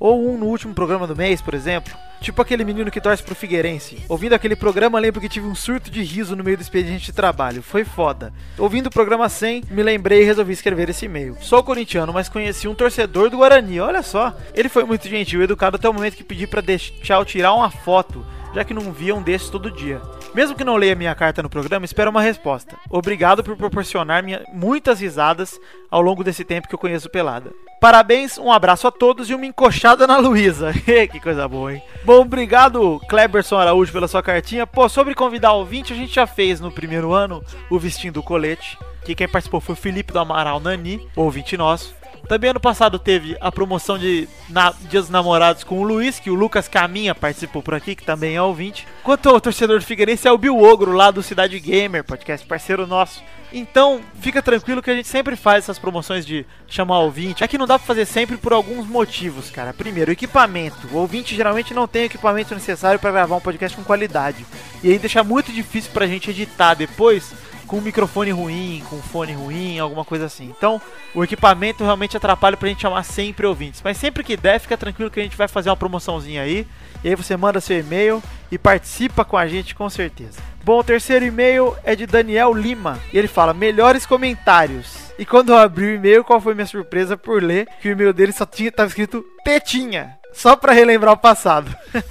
[0.00, 1.92] Ou um no último programa do mês, por exemplo?
[2.22, 4.02] Tipo aquele menino que torce pro Figueirense.
[4.08, 7.12] Ouvindo aquele programa, lembro que tive um surto de riso no meio do expediente de
[7.12, 7.62] trabalho.
[7.62, 8.32] Foi foda.
[8.56, 11.36] Ouvindo o programa 100, me lembrei e resolvi escrever esse e-mail.
[11.42, 13.80] Sou corintiano, mas conheci um torcedor do Guarani.
[13.80, 14.34] Olha só.
[14.54, 17.52] Ele foi muito gentil e educado até o momento que pedi pra deixar eu tirar
[17.52, 18.24] uma foto,
[18.54, 20.00] já que não via um desses todo dia.
[20.34, 22.76] Mesmo que não leia minha carta no programa, espero uma resposta.
[22.90, 27.52] Obrigado por proporcionar minha muitas risadas ao longo desse tempo que eu conheço Pelada.
[27.80, 30.72] Parabéns, um abraço a todos e uma encoxada na Luísa.
[31.10, 31.82] que coisa boa, hein?
[32.04, 34.66] Bom, obrigado, Kleberson Araújo, pela sua cartinha.
[34.66, 38.78] Pô, sobre convidar ouvinte, a gente já fez no primeiro ano o Vestindo o Colete.
[39.04, 42.01] Que quem participou foi o Felipe do Amaral Nani, ouvinte nosso.
[42.28, 46.30] Também ano passado teve a promoção de na, Dias dos Namorados com o Luiz, que
[46.30, 48.86] o Lucas Caminha participou por aqui, que também é ouvinte.
[49.02, 52.86] Quanto ao torcedor do Figueirense, é o Bill Ogro, lá do Cidade Gamer, podcast parceiro
[52.86, 53.22] nosso.
[53.52, 57.44] Então, fica tranquilo que a gente sempre faz essas promoções de chamar ouvinte.
[57.44, 59.74] É que não dá pra fazer sempre por alguns motivos, cara.
[59.74, 60.88] Primeiro, equipamento.
[60.90, 64.46] O ouvinte geralmente não tem o equipamento necessário para gravar um podcast com qualidade.
[64.82, 67.34] E aí deixa muito difícil pra gente editar depois
[67.72, 70.52] com um microfone ruim, com um fone ruim, alguma coisa assim.
[70.54, 70.78] Então,
[71.14, 73.80] o equipamento realmente atrapalha pra gente chamar sempre ouvintes.
[73.82, 76.66] Mas sempre que der, fica tranquilo que a gente vai fazer uma promoçãozinha aí.
[77.02, 80.38] E aí você manda seu e-mail e participa com a gente com certeza.
[80.62, 83.00] Bom, o terceiro e-mail é de Daniel Lima.
[83.10, 85.10] E ele fala: melhores comentários.
[85.18, 88.12] E quando eu abri o e-mail, qual foi minha surpresa por ler que o e-mail
[88.12, 91.74] dele só tinha tava escrito Tetinha, só pra relembrar o passado.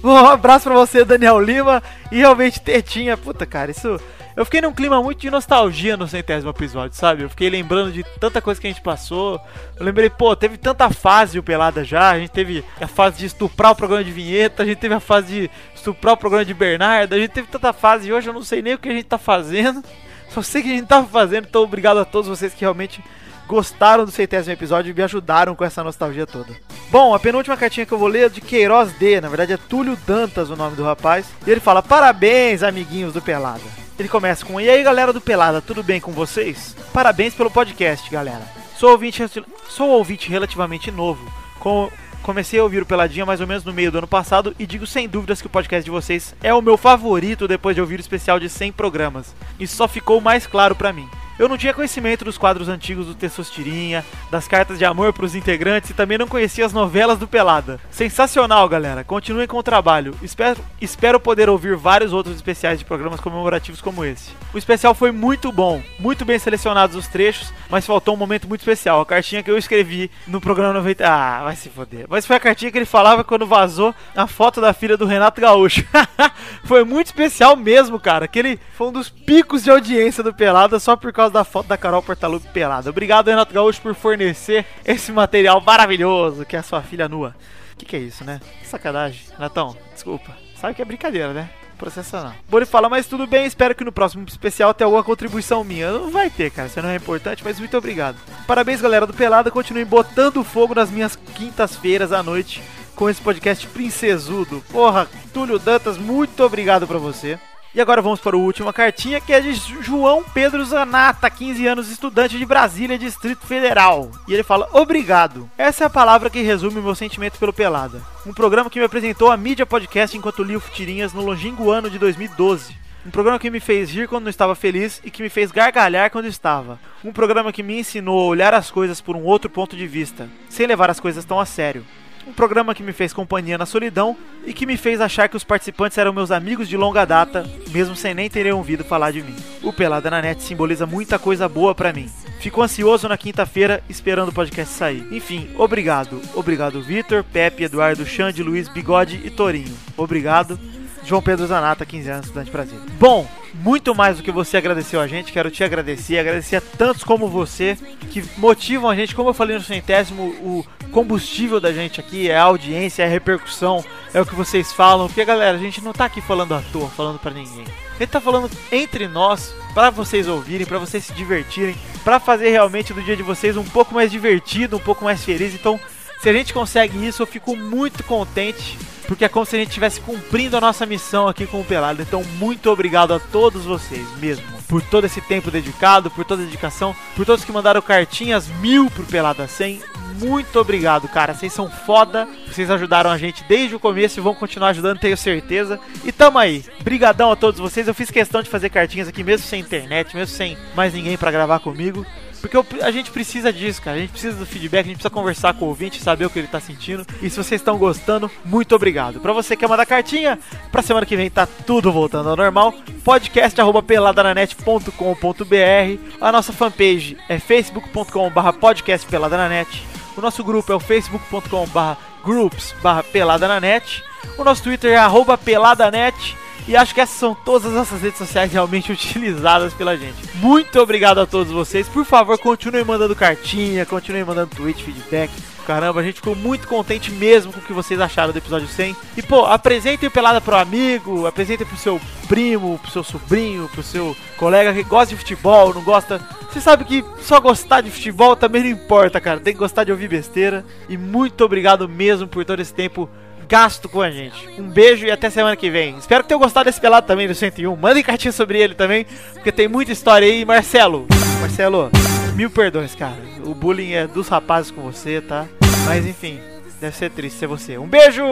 [0.00, 1.82] Bom, um abraço pra você, Daniel Lima.
[2.10, 4.00] E realmente, Tetinha, puta cara, isso
[4.36, 7.22] eu fiquei num clima muito de nostalgia no centésimo episódio, sabe?
[7.22, 9.40] Eu fiquei lembrando de tanta coisa que a gente passou.
[9.78, 12.10] Eu lembrei, pô, teve tanta fase o Pelada já.
[12.10, 15.00] A gente teve a fase de estuprar o programa de vinheta, a gente teve a
[15.00, 18.34] fase de estuprar o programa de Bernardo, a gente teve tanta fase e hoje eu
[18.34, 19.84] não sei nem o que a gente tá fazendo.
[20.30, 23.00] Só sei que a gente tava fazendo, então obrigado a todos vocês que realmente
[23.46, 26.56] gostaram do centésimo episódio e me ajudaram com essa nostalgia toda.
[26.90, 29.56] Bom, a penúltima cartinha que eu vou ler é de Queiroz D, na verdade é
[29.56, 31.26] Túlio Dantas o nome do rapaz.
[31.46, 33.83] E ele fala: Parabéns, amiguinhos do Pelada.
[33.98, 36.76] Ele começa com: E aí, galera do Pelada, tudo bem com vocês?
[36.92, 38.42] Parabéns pelo podcast, galera.
[38.76, 39.22] Sou ouvinte,
[39.68, 41.24] sou ouvinte relativamente novo.
[41.60, 41.88] Com,
[42.22, 44.86] comecei a ouvir o Peladinha mais ou menos no meio do ano passado e digo
[44.86, 48.00] sem dúvidas que o podcast de vocês é o meu favorito depois de ouvir o
[48.00, 49.34] especial de 100 programas.
[49.60, 51.08] Isso só ficou mais claro pra mim.
[51.36, 55.90] Eu não tinha conhecimento dos quadros antigos do Tessostirinha, das cartas de amor pros integrantes
[55.90, 57.80] e também não conhecia as novelas do Pelada.
[57.90, 59.02] Sensacional, galera.
[59.02, 60.14] Continuem com o trabalho.
[60.22, 64.30] Espero, espero poder ouvir vários outros especiais de programas comemorativos como esse.
[64.52, 68.60] O especial foi muito bom, muito bem selecionados os trechos, mas faltou um momento muito
[68.60, 69.00] especial.
[69.00, 71.04] A cartinha que eu escrevi no programa 90.
[71.04, 72.06] Ah, vai se foder.
[72.08, 75.40] Mas foi a cartinha que ele falava quando vazou a foto da filha do Renato
[75.40, 75.84] Gaúcho.
[76.62, 78.26] foi muito especial mesmo, cara.
[78.26, 81.76] Aquele foi um dos picos de audiência do Pelada só por causa da foto da
[81.76, 82.90] Carol Portalupe pelada.
[82.90, 87.34] Obrigado, Renato Gaúcho, por fornecer esse material maravilhoso que é a sua filha nua.
[87.72, 88.40] O que, que é isso, né?
[88.60, 89.20] Que sacanagem.
[89.32, 90.36] Renatão, desculpa.
[90.60, 91.50] Sabe que é brincadeira, né?
[91.76, 92.32] Processa não.
[92.48, 95.90] Vou lhe falar, mas tudo bem, espero que no próximo especial tenha alguma contribuição minha.
[95.90, 98.16] Não vai ter, cara, isso não é importante, mas muito obrigado.
[98.46, 102.62] Parabéns, galera do Pelada, continuem botando fogo nas minhas quintas-feiras à noite
[102.94, 104.62] com esse podcast princesudo.
[104.70, 107.38] Porra, Túlio Dantas, muito obrigado pra você.
[107.74, 111.90] E agora vamos para a última cartinha, que é de João Pedro Zanata, 15 anos,
[111.90, 114.12] estudante de Brasília, Distrito Federal.
[114.28, 115.50] E ele fala: Obrigado.
[115.58, 118.00] Essa é a palavra que resume meu sentimento pelo Pelada.
[118.24, 121.90] Um programa que me apresentou a mídia podcast enquanto li o Futirinhas no longínquo ano
[121.90, 122.76] de 2012.
[123.04, 126.12] Um programa que me fez rir quando não estava feliz e que me fez gargalhar
[126.12, 126.78] quando estava.
[127.04, 130.28] Um programa que me ensinou a olhar as coisas por um outro ponto de vista,
[130.48, 131.84] sem levar as coisas tão a sério.
[132.26, 134.16] Um programa que me fez companhia na solidão
[134.46, 137.94] e que me fez achar que os participantes eram meus amigos de longa data, mesmo
[137.94, 139.36] sem nem terem ouvido falar de mim.
[139.62, 142.10] O Pelada na Net simboliza muita coisa boa pra mim.
[142.40, 145.06] Fico ansioso na quinta-feira esperando o podcast sair.
[145.10, 146.20] Enfim, obrigado.
[146.34, 149.74] Obrigado, Vitor, Pepe, Eduardo, Xande, Luiz, Bigode e Torinho.
[149.96, 150.58] Obrigado.
[151.04, 152.82] João Pedro Zanata, 15 anos, estudante de Brasília.
[152.98, 157.04] Bom, muito mais do que você agradeceu a gente, quero te agradecer, agradecer a tantos
[157.04, 157.76] como você
[158.10, 162.36] que motivam a gente, como eu falei no centésimo, o combustível da gente aqui é
[162.36, 165.92] a audiência, é a repercussão, é o que vocês falam, porque galera, a gente não
[165.92, 167.64] tá aqui falando à toa, falando para ninguém.
[167.94, 172.50] A gente tá falando entre nós, para vocês ouvirem, para vocês se divertirem, para fazer
[172.50, 175.54] realmente do dia de vocês um pouco mais divertido, um pouco mais feliz.
[175.54, 175.78] Então,
[176.24, 179.68] Se a gente consegue isso, eu fico muito contente, porque é como se a gente
[179.68, 182.02] estivesse cumprindo a nossa missão aqui com o Pelado.
[182.02, 186.46] Então, muito obrigado a todos vocês mesmo, por todo esse tempo dedicado, por toda a
[186.46, 189.94] dedicação, por todos que mandaram cartinhas mil pro Pelada 100.
[190.18, 191.34] Muito obrigado, cara.
[191.34, 192.28] Vocês são foda.
[192.46, 195.80] Vocês ajudaram a gente desde o começo e vão continuar ajudando, tenho certeza.
[196.04, 196.64] E tamo aí.
[196.82, 197.88] Brigadão a todos vocês.
[197.88, 201.32] Eu fiz questão de fazer cartinhas aqui mesmo sem internet, mesmo sem mais ninguém pra
[201.32, 202.06] gravar comigo.
[202.44, 203.96] Porque eu- a gente precisa disso, cara.
[203.96, 206.38] A gente precisa do feedback, a gente precisa conversar com o ouvinte, saber o que
[206.38, 207.06] ele tá sentindo.
[207.22, 209.18] E se vocês estão gostando, muito obrigado.
[209.18, 210.38] Pra você que quer mandar cartinha,
[210.70, 212.74] pra semana que vem tá tudo voltando ao normal.
[213.02, 215.98] Podcast peladananet.com.br.
[216.20, 219.82] A nossa fanpage é facebook.com.br podcast peladananet.
[220.14, 224.02] O nosso grupo é o facebook.com.br groups barra peladananet.
[224.36, 226.36] O nosso Twitter é arroba peladanet.
[226.66, 230.16] E acho que essas são todas as nossas redes sociais realmente utilizadas pela gente.
[230.36, 231.88] Muito obrigado a todos vocês.
[231.88, 235.30] Por favor, continuem mandando cartinha, continuem mandando tweet, feedback.
[235.66, 238.94] Caramba, a gente ficou muito contente mesmo com o que vocês acharam do episódio 100.
[239.16, 241.98] E pô, apresentem o Pelada pro amigo, apresentem pro seu
[242.28, 246.20] primo, pro seu sobrinho, pro seu colega que gosta de futebol, não gosta.
[246.50, 249.40] Você sabe que só gostar de futebol também não importa, cara.
[249.40, 250.64] Tem que gostar de ouvir besteira.
[250.88, 253.08] E muito obrigado mesmo por todo esse tempo
[253.54, 254.48] gasto com a gente.
[254.58, 255.96] Um beijo e até semana que vem.
[255.96, 257.76] Espero que tenham gostado desse pelado também do 101.
[257.76, 260.44] Mandem cartinha sobre ele também, porque tem muita história aí.
[260.44, 261.06] Marcelo,
[261.40, 261.88] Marcelo,
[262.34, 263.14] mil perdões, cara.
[263.44, 265.46] O bullying é dos rapazes com você, tá?
[265.86, 266.40] Mas enfim,
[266.80, 267.78] deve ser triste ser você.
[267.78, 268.24] Um beijo,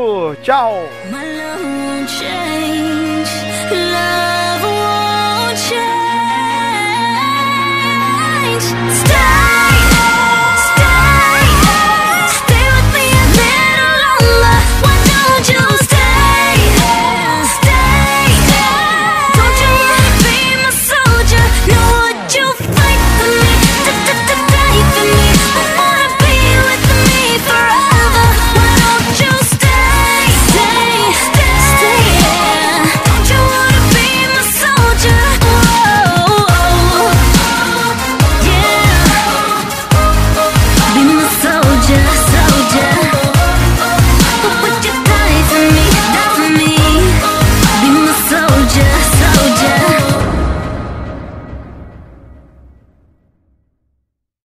[0.43, 0.74] tchau!